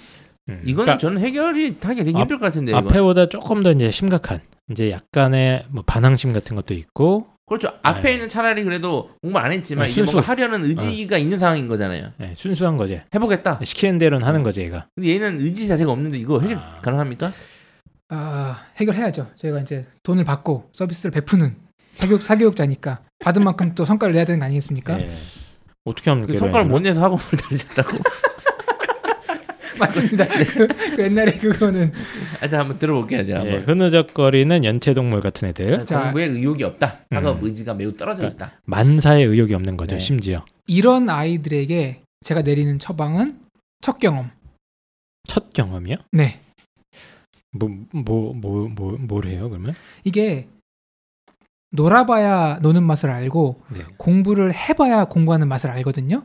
[0.49, 0.61] 음.
[0.65, 2.75] 이거는 그러니까 저는 해결이 하기 되게 앞- 힘들 것 같은데요.
[2.77, 2.89] 이건.
[2.89, 4.41] 앞에보다 조금 더 이제 심각한
[4.71, 7.69] 이제 약간의 뭐 반항심 같은 것도 있고 그렇죠.
[7.83, 8.13] 앞에 네.
[8.13, 10.29] 있는 차라리 그래도 공부 안 했지만 네, 이제 뭔가 순수.
[10.31, 12.11] 하려는 의지가 있는 상황인 거잖아요.
[12.21, 13.01] 예, 순수한 거지.
[13.13, 13.59] 해보겠다.
[13.63, 14.87] 시키는 대로는 하는 거지 얘가.
[14.95, 16.77] 근데 얘는 의지 자체가 없는데 이거 해결 아.
[16.81, 17.31] 가능합니까?
[18.09, 19.29] 아, 해결해야죠.
[19.35, 21.55] 저희가 이제 돈을 받고 서비스를 베푸는
[21.93, 24.99] 사교육 사교육자니까 받은 만큼 또 성과를 내야 되는 거 아니겠습니까?
[25.01, 25.11] 예.
[25.85, 26.67] 어떻게 하면 그 성과를.
[26.67, 27.97] 못 내서 학원을 다니셨다고.
[29.79, 30.25] 맞습니다.
[30.27, 31.91] 그, 그 옛날에 그거는
[32.39, 33.23] 하여튼 한번 들어볼게요.
[33.23, 33.69] 제가 예, 한번.
[33.75, 36.01] 흐느적거리는 연체동물 같은 애들 자.
[36.03, 36.99] 공부에 의욕이 없다.
[37.09, 37.45] 학업 음.
[37.47, 38.59] 의지가 매우 떨어져 있다.
[38.65, 39.99] 만사에 의욕이 없는 거죠 네.
[39.99, 43.39] 심지어 이런 아이들에게 제가 내리는 처방은
[43.81, 44.31] 첫 경험.
[45.27, 45.95] 첫 경험이요?
[46.11, 46.39] 네.
[47.55, 49.73] 뭐 뭐 뭐 뭐 뭘 해요 그러면?
[50.03, 50.47] 이게
[51.71, 53.79] 놀아봐야 노는 맛을 알고 네.
[53.97, 56.23] 공부를 해봐야 공부하는 맛을 알거든요.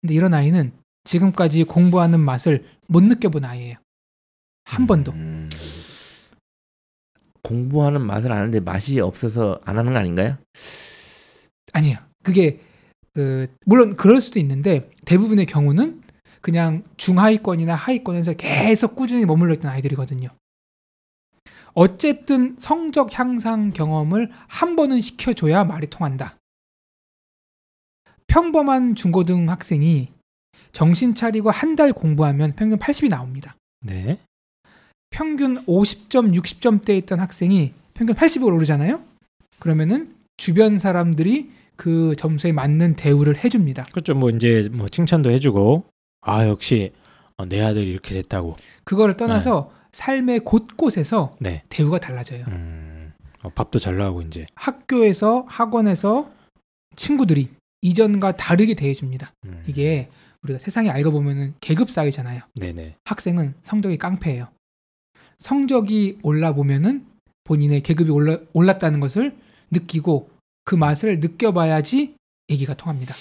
[0.00, 0.72] 근데 이런 아이는
[1.04, 3.76] 지금까지 공부하는 맛을 못 느껴본 아이예요.
[4.64, 5.12] 한 번도.
[5.12, 5.48] 음.
[7.42, 10.36] 공부하는 맛을 아는데 맛이 없어서 안 하는 거 아닌가요?
[11.72, 11.98] 아니에요.
[12.22, 12.60] 그게
[13.14, 16.02] 그 물론 그럴 수도 있는데 대부분의 경우는
[16.40, 20.28] 그냥 중하위권이나 하위권에서 계속 꾸준히 머물러 있던 아이들이거든요.
[21.72, 26.36] 어쨌든 성적 향상 경험을 한 번은 시켜줘야 말이 통한다.
[28.26, 30.12] 평범한 중고등 학생이
[30.72, 33.56] 정신 차리고 한 달 공부하면 평균 80이 나옵니다.
[33.86, 34.18] 네.
[35.10, 39.00] 평균 50점, 60점대에 있던 학생이 평균 80으로 오르잖아요.
[39.58, 43.84] 그러면은 주변 사람들이 그 점수에 맞는 대우를 해줍니다.
[43.92, 44.14] 그렇죠.
[44.14, 45.84] 뭐 이제 뭐 칭찬도 해주고
[46.22, 46.92] 아 역시
[47.36, 48.56] 어, 내 아들이 이렇게 됐다고.
[48.84, 51.62] 그거를 떠나서 삶의 곳곳에서 네.
[51.68, 52.44] 대우가 달라져요.
[52.48, 53.12] 음.
[53.42, 54.46] 어, 밥도 잘 나오고 이제.
[54.54, 56.30] 학교에서 학원에서
[56.96, 57.48] 친구들이
[57.82, 59.32] 이전과 다르게 대해줍니다.
[59.46, 59.64] 음.
[59.66, 60.08] 이게
[60.42, 62.40] 우리가 세상에 알고 보면은 계급 사회잖아요.
[62.54, 62.96] 네네.
[63.04, 64.48] 학생은 성적이 깡패예요.
[65.38, 67.06] 성적이 올라 보면은
[67.44, 69.36] 본인의 계급이 올라, 올랐다는 것을
[69.70, 70.30] 느끼고
[70.64, 72.14] 그 맛을 느껴봐야지
[72.50, 73.14] 얘기가 통합니다.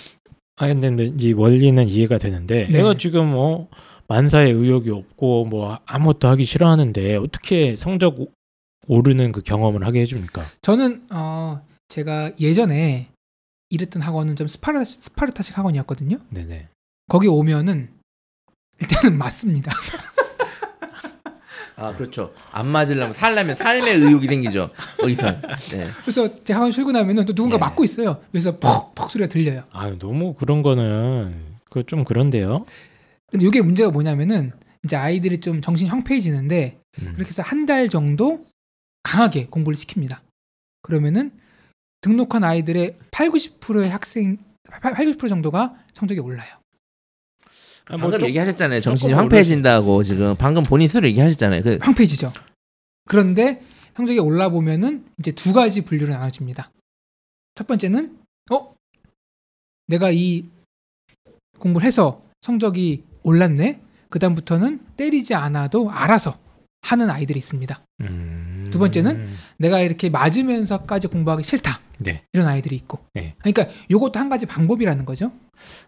[0.58, 2.78] 아 근데 이 원리는 이해가 되는데 네.
[2.80, 3.70] 내가 지금 뭐
[4.08, 8.32] 만사에 의욕이 없고 뭐 아무것도 하기 싫어하는데 어떻게 성적 오-
[8.88, 10.44] 오르는 그 경험을 하게 해줍니까?
[10.62, 13.08] 저는 어 제가 예전에
[13.70, 16.18] 일했던 학원은 좀 스파르, 스파르타식 학원이었거든요.
[16.32, 16.68] 네네.
[17.10, 17.90] 거기 오면은
[18.80, 19.72] 일단은 맞습니다.
[21.76, 22.34] 아 그렇죠.
[22.52, 24.70] 안 맞으려면 살려면 삶의 의욕이 생기죠.
[25.00, 25.28] 거기서.
[25.72, 25.88] 네.
[26.02, 27.60] 그래서 제 학원 출근하면은 또 누군가 예.
[27.60, 28.22] 맞고 있어요.
[28.32, 29.64] 그래서 퍽퍽 소리가 들려요.
[29.72, 32.66] 아 너무 그런 거는 그 좀 그런데요.
[33.32, 34.52] 근데 이게 문제가 뭐냐면은
[34.84, 37.14] 이제 아이들이 좀 정신 황폐해지는데 음.
[37.14, 38.46] 그렇게 해서 한 달 정도
[39.04, 40.18] 강하게 공부를 시킵니다.
[40.82, 41.32] 그러면은
[42.02, 44.38] 등록한 아이들의 8, 90%의 학생
[44.70, 46.50] 8, 90% 정도가 성적이 올라요.
[47.90, 48.80] 아, 뭐 방금 좀- 얘기하셨잖아요.
[48.82, 51.64] 정신이 황폐해진다고 지금 방금 본인 스스로 얘기하셨잖아요.
[51.64, 52.32] 그 황폐해지죠.
[53.08, 53.62] 그런데
[53.96, 56.72] 성적이 올라 보면은 이제 두 가지 분류로 나눠집니다.
[57.56, 58.18] 첫 번째는
[58.52, 58.74] 어
[59.88, 60.46] 내가 이
[61.58, 63.82] 공부를 해서 성적이 올랐네.
[64.10, 66.40] 그 다음부터는 때리지 않아도 알아서
[66.82, 67.80] 하는 아이들이 있습니다.
[68.02, 68.70] 음.
[68.72, 69.28] 두 번째는
[69.58, 71.80] 내가 이렇게 맞으면서까지 공부하기 싫다.
[72.00, 72.24] 네.
[72.34, 73.00] 이런 아이들이 있고.
[73.14, 73.36] 네.
[73.40, 75.32] 그러니까 요것도 한 가지 방법이라는 거죠.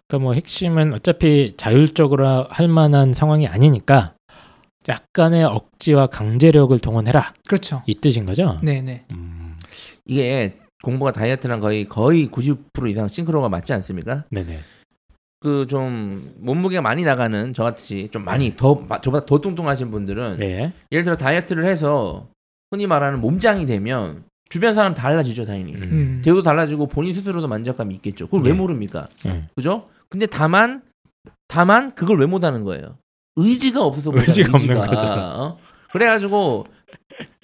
[0.07, 4.13] 그러니까 뭐 핵심은 어차피 자율적으로 할 만한 상황이 아니니까
[4.89, 7.83] 약간의 억지와 강제력을 동원해라 그렇죠.
[7.85, 8.59] 이 뜻인 거죠.
[8.63, 9.05] 네네.
[9.11, 9.57] 음.
[10.05, 14.25] 이게 공부가 다이어트랑 거의 거의 90% 이상 싱크로가 맞지 않습니까?
[14.31, 14.59] 네네.
[15.41, 20.71] 그 좀 몸무게가 많이 나가는 저같이 좀 많이 더 마- 저보다 더 뚱뚱하신 분들은 네.
[20.91, 22.27] 예를 들어 다이어트를 해서
[22.71, 25.81] 흔히 말하는 몸짱이 되면 주변 사람 달라지죠 당연히 음.
[25.81, 26.21] 음.
[26.23, 28.57] 대우도 달라지고 본인 스스로도 만족감이 있겠죠 그걸 왜 네.
[28.57, 29.47] 모릅니까 음.
[29.55, 30.83] 그죠 근데 다만
[31.47, 32.97] 다만 그걸 왜 못하는 거예요
[33.37, 34.87] 의지가 없어서 못하는 의지가 없는 의지가.
[34.91, 35.07] 거죠.
[35.07, 35.57] 어?
[35.91, 36.67] 그래가지고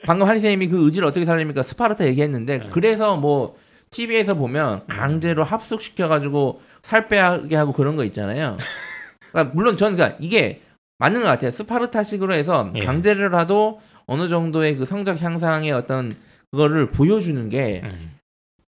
[0.06, 2.70] 방금 한희 선생님이 그 의지를 어떻게 살립니까 스파르타 얘기했는데 네.
[2.72, 3.56] 그래서 뭐
[3.90, 8.58] TV에서 보면 강제로 합숙시켜가지고 살 빼게 하고 그런 거 있잖아요
[9.32, 10.62] 그러니까 물론 저는 그러니까 이게
[11.00, 11.52] 맞는 것 같아요.
[11.52, 12.84] 스파르타식으로 해서 예.
[12.84, 16.16] 강제를라도 어느 정도의 그 성적 향상의 어떤
[16.52, 18.18] 그거를 보여주는 게 음.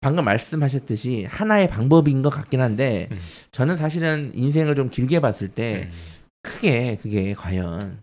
[0.00, 3.18] 방금 말씀하셨듯이 하나의 방법인 것 같긴 한데 음.
[3.50, 5.98] 저는 사실은 인생을 좀 길게 봤을 때 음.
[6.42, 8.02] 크게 그게 과연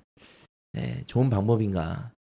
[0.74, 2.12] 네, 좋은 방법인가.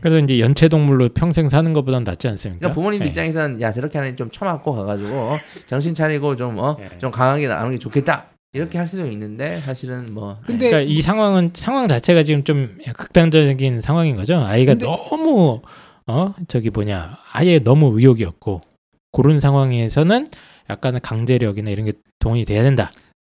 [0.00, 2.58] 그래서 이제 연체 동물로 평생 사는 것보단 낫지 않습니까?
[2.60, 3.06] 그러니까 부모님 네.
[3.08, 6.98] 입장에서는 야 저렇게 하니 좀 처맞고 가가지고 어, 정신 차리고 좀 어, 예.
[6.98, 11.50] 좀 강하게 나오는 게 좋겠다 이렇게 할 수도 있는데 사실은 뭐 근데 그러니까 이 상황은
[11.54, 14.36] 상황 자체가 지금 좀 극단적인 상황인 거죠.
[14.38, 15.60] 아이가 근데- 너무
[16.06, 18.60] 어 저기 뭐냐 아예 너무 의욕이 없고
[19.12, 20.30] 그런 상황에서는
[20.70, 22.90] 약간의 강제력이나 이런 게 동원이 돼야 된다.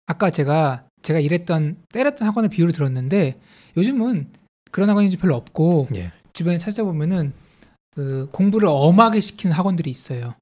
[0.06, 3.36] 아까 제가 제가 일했던 때렸던 학원의 비유를 들었는데
[3.76, 4.28] 요즘은
[4.76, 6.12] 그런 학원이 좀 별로 없고 예.
[6.34, 7.32] 주변에 찾아보면은
[7.94, 10.34] 그 공부를 엄하게 시키는 학원들이 있어요.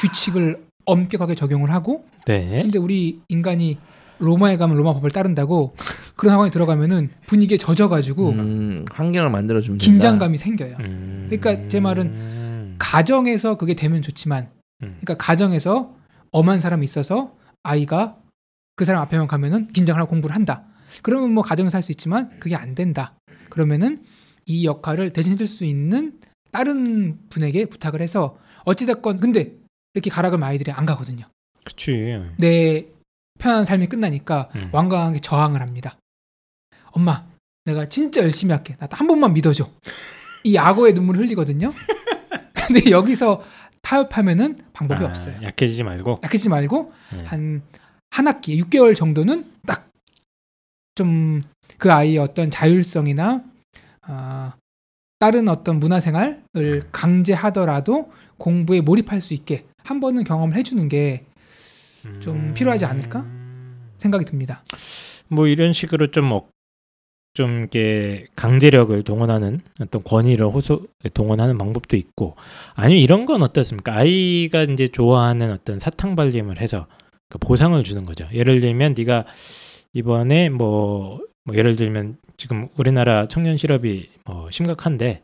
[0.00, 2.62] 규칙을 엄격하게 적용을 하고 네.
[2.62, 3.78] 근데 우리 인간이
[4.18, 5.76] 로마에 가면 로마 법을 따른다고
[6.16, 10.74] 그런 학원에 들어가면은 분위기에 젖어가지고 음, 환경을 만들어 주면 긴장감이 생겨요.
[10.80, 11.28] 음.
[11.30, 14.48] 그러니까 제 말은 가정에서 그게 되면 좋지만
[14.82, 14.96] 음.
[15.00, 15.94] 그러니까 가정에서
[16.32, 18.16] 엄한 사람이 있어서 아이가
[18.74, 20.64] 그 사람 앞에만 가면은 긴장을 하고 공부를 한다.
[21.02, 23.14] 그러면 뭐 가정에서 할 수 있지만 그게 안 된다.
[23.58, 24.04] 그러면은
[24.46, 26.18] 이 역할을 대신 해줄 수 있는
[26.50, 29.54] 다른 분에게 부탁을 해서 어찌됐건 근데
[29.94, 31.24] 이렇게 가락을 아이들이 안 가거든요.
[31.64, 32.20] 그치.
[32.36, 32.86] 내
[33.38, 34.70] 편안한 삶이 끝나니까 음.
[34.72, 35.96] 완강하게 저항을 합니다.
[36.90, 37.24] 엄마,
[37.64, 38.76] 내가 진짜 열심히 할게.
[38.78, 39.70] 나 한 번만 믿어줘.
[40.42, 41.70] 이 악어의 눈물 흘리거든요.
[42.66, 43.44] 근데 여기서
[43.82, 45.40] 타협하면은 방법이 아, 없어요.
[45.42, 46.16] 약해지지 말고.
[46.24, 47.24] 약해지지 말고 네.
[47.24, 47.62] 한한
[48.10, 49.84] 학기 6개월 정도는 딱
[50.96, 51.42] 좀
[51.78, 53.44] 그 아이의 어떤 자율성이나
[54.02, 54.54] 아,
[55.18, 56.80] 다른 어떤 문화생활을 음.
[56.92, 62.54] 강제하더라도 공부에 몰입할 수 있게 한 번은 경험을 해주는 게좀 음.
[62.54, 63.26] 필요하지 않을까?
[63.98, 64.62] 생각이 듭니다.
[65.28, 66.46] 뭐 이런 식으로 좀 어,
[67.32, 72.36] 좀 이렇게 강제력을 동원하는 어떤 권위를 호소 동원하는 방법도 있고
[72.74, 73.96] 아니면 이런 건 어떻습니까?
[73.96, 76.86] 아이가 이제 좋아하는 어떤 사탕 발림을 해서
[77.28, 78.28] 그 보상을 주는 거죠.
[78.32, 79.24] 예를 들면 네가
[79.94, 85.22] 이번에 뭐, 뭐 예를 들면 지금 우리나라 청년 실업이 뭐 심각한데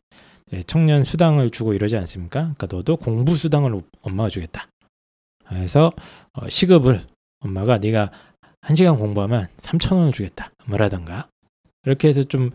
[0.53, 2.41] 예, 청년 수당을 주고 이러지 않습니까?
[2.55, 4.67] 그러니까 너도 공부 수당을 오- 엄마가 주겠다.
[5.47, 5.93] 그래서
[6.33, 7.03] 어, 시급을
[7.41, 8.11] 엄마가 네가
[8.61, 10.51] 한 시간 공부하면 3천 원을 주겠다.
[10.67, 11.29] 뭐라던가.
[11.87, 12.51] 이렇게 해서 좀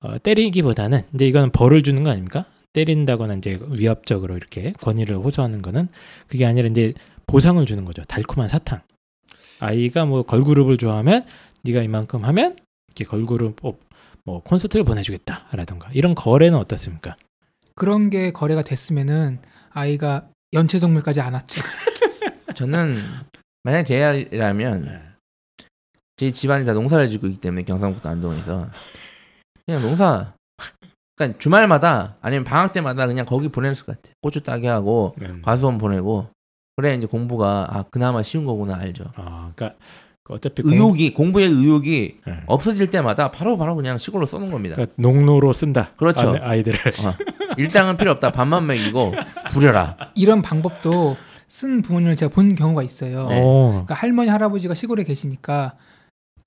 [0.00, 2.46] 어, 때리기보다는 이제 이거는 벌을 주는 거 아닙니까?
[2.72, 5.88] 때린다거나 이제 위협적으로 이렇게 권위를 호소하는 거는
[6.28, 6.94] 그게 아니라 이제
[7.26, 8.02] 보상을 주는 거죠.
[8.04, 8.80] 달콤한 사탕.
[9.58, 11.26] 아이가 뭐 걸그룹을 좋아하면
[11.62, 12.56] 네가 이만큼 하면
[12.90, 13.78] 이렇게 걸그룹 어,
[14.24, 17.16] 뭐 콘서트를 보내주겠다라던가 이런 거래는 어떻습니까?
[17.74, 21.62] 그런 게 거래가 됐으면은 아이가 연체동물까지 안 왔죠.
[22.54, 23.00] 저는
[23.62, 25.14] 만약 제 아이라면
[26.16, 28.68] 제 집안이 다 농사를 짓고 있기 때문에 경상북도 안동에서
[29.64, 30.34] 그냥 농사
[31.16, 34.14] 그러니까 주말마다 아니면 방학 때마다 그냥 거기 보냈을 것 같아.
[34.20, 35.42] 고추 따게 하고 음.
[35.44, 36.28] 과수원 보내고
[36.76, 39.04] 그래 이제 공부가 아 그나마 쉬운 거구나 알죠.
[39.14, 42.40] 아, 그러니까 그 어차피 공- 의욕이 공 부의 의욕이 네.
[42.46, 44.76] 없어질 때마다 바로 바로 그냥 시골로 쏘는 겁니다.
[44.76, 45.92] 그러니까 농로로 쓴다.
[45.96, 46.36] 그렇죠.
[46.40, 46.78] 아, 아이들을.
[46.78, 47.14] 어,
[47.58, 48.32] 일당은 필요 없다.
[48.32, 49.14] 밥만 먹이고
[49.50, 49.96] 부려라.
[50.14, 51.16] 이런 방법도
[51.46, 53.26] 쓴 부모님을 제가 본 경우가 있어요.
[53.28, 53.40] 네.
[53.42, 53.68] 어.
[53.70, 55.76] 그러니까 할머니 할아버지가 시골에 계시니까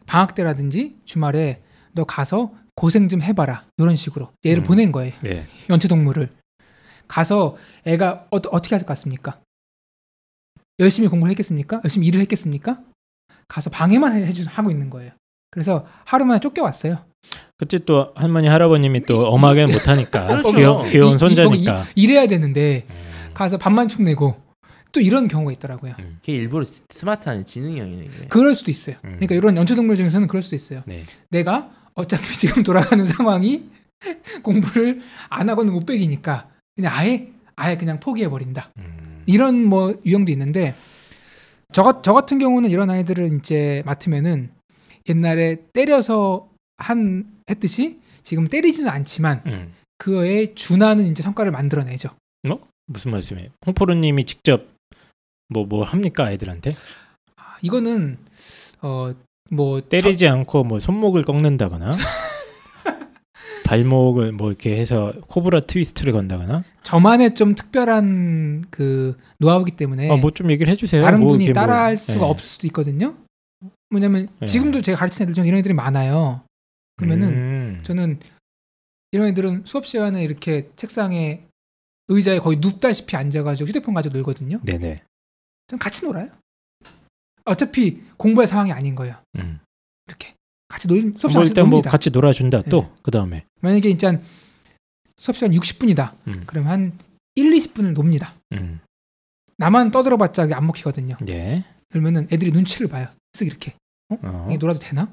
[0.06, 1.62] 방학 때라든지 주말에
[1.94, 4.64] 너 가서 고생 좀 해봐라 이런 식으로 얘를 음.
[4.64, 5.46] 보낸 거예요 네.
[5.70, 6.28] 연체동물을
[7.08, 7.56] 가서
[7.86, 9.40] 애가 어, 어떻게 할 것 같습니까?
[10.80, 11.82] 열심히 공부를 했겠습니까?
[11.84, 12.80] 열심히 일을 했겠습니까?
[13.48, 15.12] 가서 방해만 해- 해주 하고 있는 거예요.
[15.52, 16.98] 그래서 하루 만에 쫓겨왔어요.
[17.58, 20.52] 그치 또 할머니 할아버님이 또 엄하게 못하니까 그렇죠.
[20.58, 21.86] 귀여, 귀여운 이- 이- 손자니까.
[21.96, 23.32] 이- 일해야 되는데 음.
[23.34, 24.36] 가서 밥만 축 내고
[24.92, 25.94] 또 이런 경우가 있더라고요.
[26.00, 26.20] 음.
[26.22, 28.28] 걔 일부러 스- 스마트한 지능형이네 이게.
[28.28, 28.96] 그럴 수도 있어요.
[29.06, 29.12] 음.
[29.20, 30.82] 그러니까 이런 연체동물 중에서는 그럴 수도 있어요.
[30.86, 31.04] 네.
[31.30, 33.70] 내가 어차피 지금 돌아가는 상황이
[34.44, 38.72] 공부를 안 하고는 못 빼기니까 그냥 아예 아예 그냥 포기해 버린다.
[38.80, 39.24] 음.
[39.26, 40.76] 이런 뭐 유형도 있는데
[41.74, 44.52] 저, 같- 저 같은 경우는 이런 아이들을 이제 맡으면은
[45.10, 49.74] 옛날에 때려서 한 했듯이 지금 때리지는 않지만 음.
[49.98, 52.10] 그에 준하는 이제 성과를 만들어내죠.
[52.50, 52.58] 어?
[52.86, 53.50] 무슨 말씀이에요?
[53.66, 54.68] 홍포로님이 직접
[55.50, 56.76] 뭐뭐 합니까 아이들한테?
[57.38, 58.18] 아, 이거는
[58.82, 59.14] 어
[59.50, 61.92] 뭐 때리지 않고 뭐 손목을 꺾는다거나
[63.78, 70.52] 발목을 뭐 이렇게 해서 코브라 트위스트를 건다거나 저만의 좀 특별한 그 노하우기 때문에 아, 뭐좀
[70.52, 71.02] 얘기를 해주세요.
[71.02, 72.30] 다른 뭐 분이 뭐- 따라할 수가 예.
[72.30, 73.16] 없을 수도 있거든요.
[73.90, 74.46] 뭐냐면 예.
[74.46, 76.42] 지금도 제가 가르치는 애들 중에 이런 애들이 많아요.
[76.98, 77.80] 그러면은 음.
[77.84, 78.20] 저는
[79.12, 81.44] 이런 애들은 수업 시간에 이렇게 책상에
[82.10, 84.60] 의자에 거의 눕다시피 앉아가지고 휴대폰 가지고 놀거든요.
[84.64, 85.02] 네네.
[85.68, 86.30] 전 같이 놀아요.
[87.46, 89.16] 어차피 공부할 상황이 아닌 거예요.
[89.38, 89.60] 음.
[90.08, 90.34] 이렇게
[90.74, 91.92] 같이 놀 수업 뭐 시간 일단 뭐 놉니다.
[91.92, 92.64] 같이 놀아준다.
[92.64, 92.90] 또 네.
[93.04, 94.20] 그 다음에 만약에 진짜
[95.18, 96.16] 수업 시간 60분이다.
[96.28, 96.44] 음.
[96.48, 96.98] 그럼 한
[97.36, 98.34] 1, 20분을 놉니다.
[98.54, 98.80] 음.
[99.58, 101.18] 나만 떠들어봤자 안 먹히거든요.
[101.30, 101.64] 예.
[101.90, 103.08] 그러면은 애들이 눈치를 봐요.
[103.34, 103.76] 쓱 이렇게
[104.10, 104.48] 어.
[104.50, 105.08] 이게 놀아도 되나?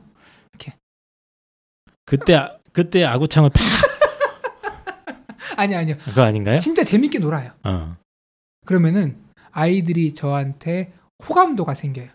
[2.07, 3.63] 그때 아- 그때 아구창을 팍
[5.57, 5.97] 아니 아니요.
[6.05, 6.59] 그거 아닌가요?
[6.59, 7.53] 진짜 재밌게 놀아요.
[7.63, 7.97] 어.
[8.67, 9.17] 그러면은
[9.53, 10.93] 아이들이 저한테
[11.29, 12.09] 호감도가 생겨요.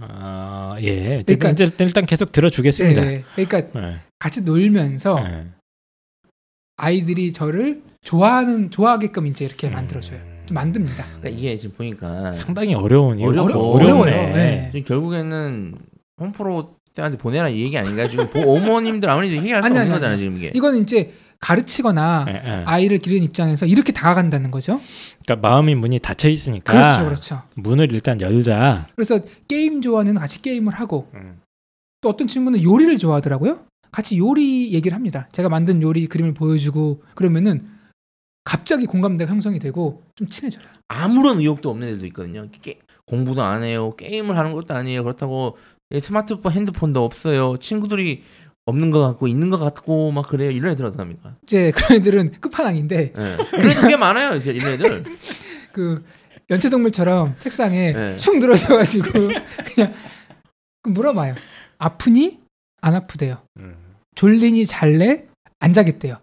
[0.00, 1.22] 아, 예.
[1.24, 3.00] 그러니까- 이제 일단 계속 들어주겠습니다.
[3.02, 3.96] 네, 그러니까 네.
[4.18, 5.46] 같이 놀면서 네.
[6.76, 9.72] 아이들이 저를 좋아하는 좋아하게끔 이제 이렇게 음.
[9.74, 10.18] 만들어줘요.
[10.46, 11.04] 좀 만듭니다.
[11.04, 13.26] 그러니까 이게 지금 보니까 상당히 어려운 일.
[13.26, 13.76] 어려워.
[13.76, 14.10] 어려워요.
[14.10, 14.72] 네.
[14.84, 15.74] 결국에는
[16.18, 18.08] 홈프로 때한테 보내라 이 얘기 아닌가요?
[18.08, 20.50] 지금 보- 어머님들 아버님들 해결할 수 아니, 없는 아니, 거잖아요 지금 이게.
[20.54, 21.12] 이거는 이제
[21.42, 22.50] 가르치거나 예, 예.
[22.64, 24.80] 아이를 기르는 입장에서 이렇게 다가간다는 거죠.
[25.24, 27.42] 그러니까 마음이 문이 닫혀 있으니까 그렇죠, 그렇죠.
[27.56, 28.86] 문을 일단 열자.
[28.94, 31.40] 그래서 게임 좋아하는 같이 게임을 하고 음.
[32.00, 33.66] 또 어떤 친구는 요리를 좋아하더라고요.
[33.90, 35.28] 같이 요리 얘기를 합니다.
[35.32, 37.68] 제가 만든 요리 그림을 보여주고 그러면은
[38.44, 40.64] 갑자기 공감대가 형성이 되고 좀 친해져요.
[40.88, 42.48] 아무런 의욕도 없는 애들도 있거든요.
[42.62, 43.94] 게, 공부도 안 해요.
[43.96, 45.02] 게임을 하는 것도 아니에요.
[45.02, 45.56] 그렇다고
[45.92, 47.56] 예, 스마트폰, 핸드폰도 없어요.
[47.58, 48.22] 친구들이
[48.64, 50.50] 없는 것 같고 있는 것 같고 막 그래요.
[50.50, 51.36] 이런 애들 어떡합니까?
[51.42, 53.36] 이제 그런 애들은 끝판왕인데 예.
[53.50, 54.36] 그래도 꽤 많아요.
[54.36, 55.04] 이제 이런 애들.
[55.72, 56.04] 그
[56.50, 58.16] 연체동물처럼 책상에 네.
[58.18, 59.10] 축 늘어져가지고
[59.74, 59.94] 그냥
[60.82, 61.34] 그 물어봐요.
[61.78, 62.40] 아프니?
[62.80, 63.42] 안 아프대요.
[63.58, 63.76] 음.
[64.14, 65.24] 졸리니 잘래?
[65.60, 66.18] 안 자겠대요.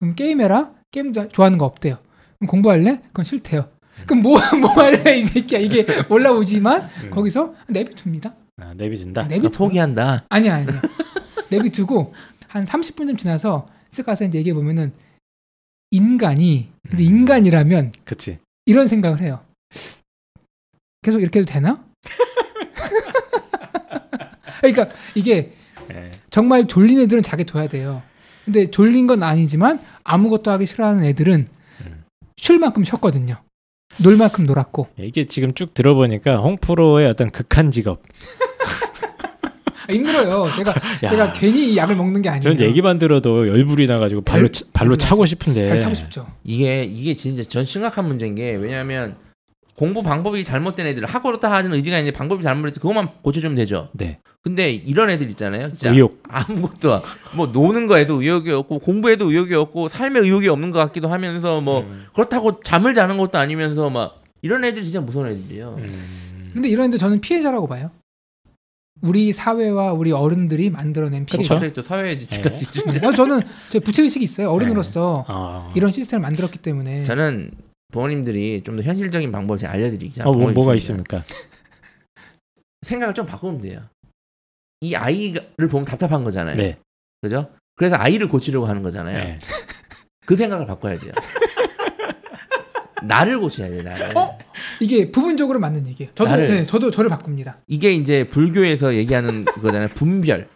[0.00, 0.72] 그럼 게임해라?
[0.92, 1.98] 게임도 좋아하는 거 없대요.
[2.38, 3.02] 그럼 공부할래?
[3.08, 3.68] 그건 싫대요.
[4.06, 5.18] 그럼 뭐, 뭐 할래?
[5.18, 5.58] 이 새끼야.
[5.58, 7.10] 이게 올라오지만 음.
[7.10, 8.34] 거기서 내비둡니다.
[8.58, 9.26] 아, 내비준다.
[9.28, 10.24] 내비 아, 포기한다.
[10.28, 10.80] 아니야, 아니야.
[11.50, 12.14] 내비두고
[12.48, 14.92] 한 30분쯤 지나서 쓱 가서 이제 얘기해 보면은
[15.90, 17.06] 인간이 근데 음.
[17.06, 18.38] 인간이라면 그치.
[18.64, 19.44] 이런 생각을 해요.
[21.02, 21.84] 계속 이렇게 해도 되나?
[24.60, 25.52] 그러니까 이게
[25.90, 26.10] 예.
[26.30, 28.02] 정말 졸린 애들은 자게 둬야 돼요.
[28.44, 31.48] 근데 졸린 건 아니지만 아무것도 하기 싫어하는 애들은
[31.82, 32.04] 음.
[32.36, 33.36] 쉴 만큼 쉬었거든요.
[34.02, 34.88] 놀 만큼 놀았고.
[34.98, 38.02] 이게 지금 쭉 들어보니까 홍프로의 어떤 극한 직업.
[39.88, 40.46] 아, 힘들어요.
[40.56, 40.70] 제가
[41.04, 42.42] 야, 제가 괜히 이 약을 먹는 게 아니에요.
[42.42, 45.68] 저는 얘기만 들어도 열불이 나가지고 발로 발- 차- 발로 차고 싶은데.
[45.68, 46.26] 잘 타고 싶죠.
[46.44, 49.16] 이게 이게 진짜 전 심각한 문제인 게 왜냐하면
[49.74, 53.88] 공부 방법이 잘못된 애들 하고자 하는 의지가 있는데 방법이 잘못돼서 그것만 고쳐주면 되죠.
[53.92, 54.18] 네.
[54.42, 55.68] 근데 이런 애들 있잖아요.
[55.72, 56.22] 진짜 의욕.
[56.28, 57.02] 아무것도 안-
[57.34, 61.80] 뭐 노는 거에도 의욕이 없고 공부에도 의욕이 없고 삶에 의욕이 없는 것 같기도 하면서 뭐
[61.80, 62.06] 음.
[62.14, 65.74] 그렇다고 잠을 자는 것도 아니면서 막 이런 애들 진짜 무서운 애들이에요.
[65.78, 66.50] 음.
[66.54, 67.90] 근데 이런 애들 저는 피해자라고 봐요.
[69.02, 71.38] 우리 사회와 우리 어른들이 만들어낸 그쵸?
[71.38, 71.54] 피해자.
[71.54, 72.66] 갑자기 또 사회 지치까지.
[73.00, 73.06] 네.
[73.06, 73.40] 어, 저는
[73.70, 74.50] 저 부채 의식이 있어요.
[74.50, 75.72] 어른으로서 아.
[75.76, 77.02] 이런 시스템을 만들었기 때문에.
[77.04, 77.50] 저는
[77.92, 80.24] 부모님들이 좀 더 현실적인 방법을 제가 알려드리자.
[80.24, 81.22] 어, 뭐, 뭐가 있습니까?
[82.82, 83.82] 생각을 좀 바꾸면 돼요.
[84.80, 86.56] 이 아이를 보면 답답한 거잖아요.
[86.56, 86.76] 네.
[87.22, 87.50] 그죠?
[87.76, 89.18] 그래서 아이를 고치려고 하는 거잖아요.
[89.18, 89.38] 네.
[90.24, 91.12] 그 생각을 바꿔야 돼요.
[93.02, 94.16] 나를 고쳐야 돼, 나를.
[94.16, 94.38] 어?
[94.80, 96.10] 이게 부분적으로 맞는 얘기예요.
[96.14, 97.58] 저도 나를- 네, 저도 저를 바꿉니다.
[97.66, 99.88] 이게 이제 불교에서 얘기하는 그거잖아요.
[99.94, 100.48] 분별.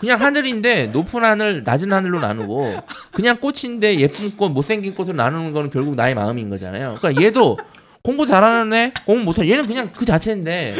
[0.00, 2.76] 그냥 하늘인데 높은 하늘, 낮은 하늘로 나누고
[3.12, 6.94] 그냥 꽃인데 예쁜 꽃, 못생긴 꽃으로 나누는 거는 결국 나의 마음인 거잖아요.
[6.98, 7.58] 그러니까 얘도
[8.02, 10.76] 공부 잘하는 애, 공부 못하는 얘는 그냥 그 자체인데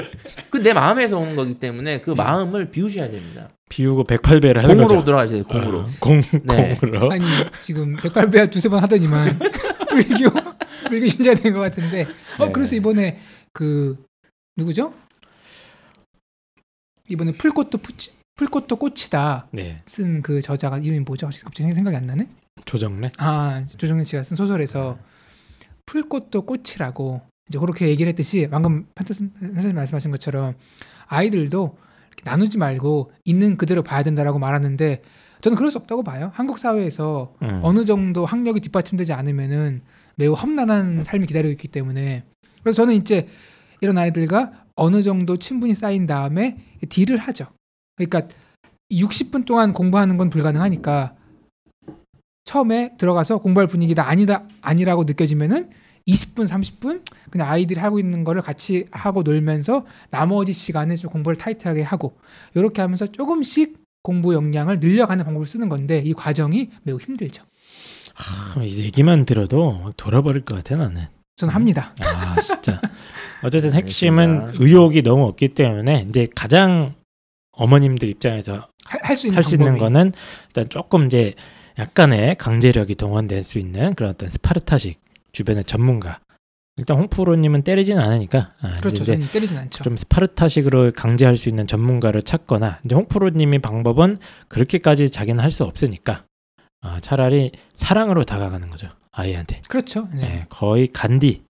[0.50, 3.48] 그 내 마음에서 오는 거기 때문에 그 마음을 비우셔야 됩니다.
[3.68, 5.04] 비우고 108배를 하는 공으로 거죠.
[5.04, 5.44] 들어가셔야 돼요.
[5.48, 5.78] 공으로.
[5.80, 6.76] 어, 공 네.
[6.80, 7.10] 공으로.
[7.10, 7.24] 아니
[7.60, 9.36] 지금 백발배야 두세 번 하더니만
[9.90, 10.30] 불교
[10.88, 12.06] 불교 신자 된 것 같은데.
[12.38, 12.52] 어 네.
[12.52, 13.18] 그래서 이번에
[13.52, 14.04] 그
[14.56, 14.92] 누구죠?
[17.08, 19.82] 이번에 풀꽃도 푸치, 풀꽃도 꽃이다 네.
[19.86, 21.26] 쓴 그 저자가 이름이 뭐죠?
[21.44, 22.28] 갑자기 생각이 안 나네.
[22.64, 23.12] 조정래.
[23.18, 24.98] 아 조정래 씨가 쓴 소설에서
[25.86, 30.54] 풀꽃도 꽃이라고 이제 그렇게 얘기를 했듯이 방금 판타스 선생님 말씀하신 것처럼
[31.06, 31.78] 아이들도
[32.08, 35.02] 이렇게 나누지 말고 있는 그대로 봐야 된다라고 말하는데
[35.40, 36.30] 저는 그럴 수 없다고 봐요.
[36.34, 37.60] 한국 사회에서 음.
[37.62, 39.82] 어느 정도 학력이 뒷받침되지 않으면은
[40.18, 42.24] 매우 험난한 삶이 기다리고 있기 때문에
[42.62, 43.28] 그래서 저는 이제
[43.80, 46.58] 이런 아이들과 어느 정도 친분이 쌓인 다음에
[46.88, 47.46] 딜을 하죠.
[47.96, 48.28] 그러니까
[48.90, 51.14] 60분 동안 공부하는 건 불가능하니까
[52.44, 55.70] 처음에 들어가서 공부할 분위기다 아니다 아니라고 느껴지면은
[56.08, 61.82] 20분 30분 그냥 아이들이 하고 있는 거를 같이 하고 놀면서 나머지 시간에 좀 공부를 타이트하게
[61.82, 62.16] 하고
[62.54, 67.44] 이렇게 하면서 조금씩 공부 역량을 늘려가는 방법을 쓰는 건데 이 과정이 매우 힘들죠.
[68.18, 71.06] 아, 이 얘기만 들어도 막 돌아버릴 것 같아 나는.
[71.36, 71.94] 저는 합니다.
[72.00, 72.80] 아 진짜.
[73.42, 74.64] 어쨌든 핵심은 알겠습니다.
[74.64, 76.94] 의욕이 너무 없기 때문에 이제 가장
[77.52, 79.78] 어머님들 입장에서 할 수 있는 할 수 있는.
[79.78, 80.12] 거는
[80.48, 81.34] 일단 조금 이제
[81.78, 85.00] 약간의 강제력이 동원될 수 있는 그런 어떤 스파르타식
[85.32, 86.18] 주변의 전문가.
[86.76, 89.02] 일단 홍프로님은 때리진 않으니까 아, 그렇죠.
[89.02, 89.82] 이제 때리진 않죠.
[89.84, 96.24] 좀 스파르타식으로 강제할 수 있는 전문가를 찾거나 이제 홍프로님이 방법은 그렇게까지 자기는 할 수 없으니까
[96.82, 100.08] 아, 차라리 사랑으로 다가가는 거죠 아이한테 그렇죠.
[100.12, 100.20] 네.
[100.20, 101.40] 네, 거의 간디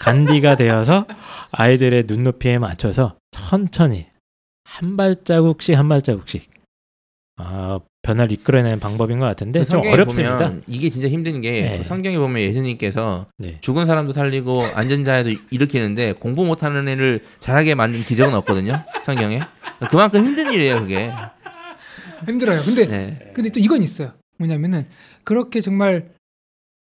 [0.00, 1.06] 간디가 되어서
[1.50, 4.06] 아이들의 눈높이에 맞춰서 천천히
[4.64, 6.50] 한 발자국씩 한 발자국씩
[7.38, 10.36] 아, 변화를 이끌어내는 방법인 것 같은데 그 좀 어렵습니다.
[10.36, 11.82] 보면 이게 진짜 힘든 게 네.
[11.84, 13.58] 성경에 보면 예수님께서 네.
[13.60, 18.82] 죽은 사람도 살리고 앉은 자에도 일으키는데 공부 못하는 애를 잘하게 만든 기적은 없거든요.
[19.04, 19.40] 성경에
[19.90, 21.10] 그만큼 힘든 일이에요 그게.
[22.26, 22.62] 힘들어요.
[22.62, 23.30] 근데 네.
[23.34, 24.12] 근데 또 이건 있어요.
[24.38, 24.86] 뭐냐면은
[25.24, 26.10] 그렇게 정말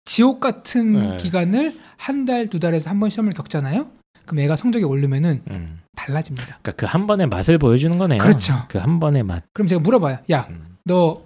[0.06, 1.18] 지옥 같은 네.
[1.18, 3.89] 기간을 한 달, 두 달에서 한 번 시험을 겪잖아요.
[4.26, 5.82] 그럼 애가 성적이 오르면은 음.
[5.95, 6.45] 달라집니다.
[6.62, 8.20] 그러니까 그 한 번의 맛을 보여주는 거네요.
[8.22, 8.54] 그렇죠.
[8.70, 9.43] 그 한 번의 맛.
[9.54, 10.20] 그럼 제가 물어봐요.
[10.32, 10.78] 야, 음.
[10.84, 11.26] 너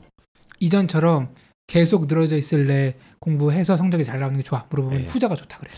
[0.60, 1.30] 이전처럼
[1.72, 2.96] 계속 늘어져 있을래?
[3.20, 4.66] 공부해서 성적이 잘 나오는 게 좋아.
[4.70, 5.06] 물어보면 네.
[5.08, 5.70] 후자가 좋다 그래.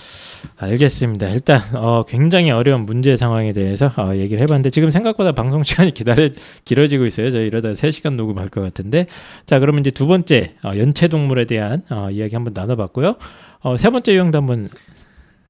[0.57, 1.27] 알겠습니다.
[1.29, 6.29] 일단 어, 굉장히 어려운 문제 상황에 대해서 어, 얘기를 해봤는데 지금 생각보다 방송 시간이 기다려
[6.65, 7.29] 길어지고 있어요.
[7.29, 9.05] 저희 이러다 3 시간 녹음할 것 같은데
[9.45, 13.13] 자 그러면 이제 두 번째 어, 연체 동물에 대한 어, 이야기 한번 나눠봤고요.
[13.59, 14.69] 어, 세 번째 유형도 한번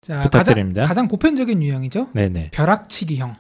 [0.02, 0.82] 자, 부탁드립니다.
[0.82, 2.10] 가장, 가장 보편적인 유형이죠.
[2.12, 2.50] 네네.
[2.52, 3.36] 벼락치기형.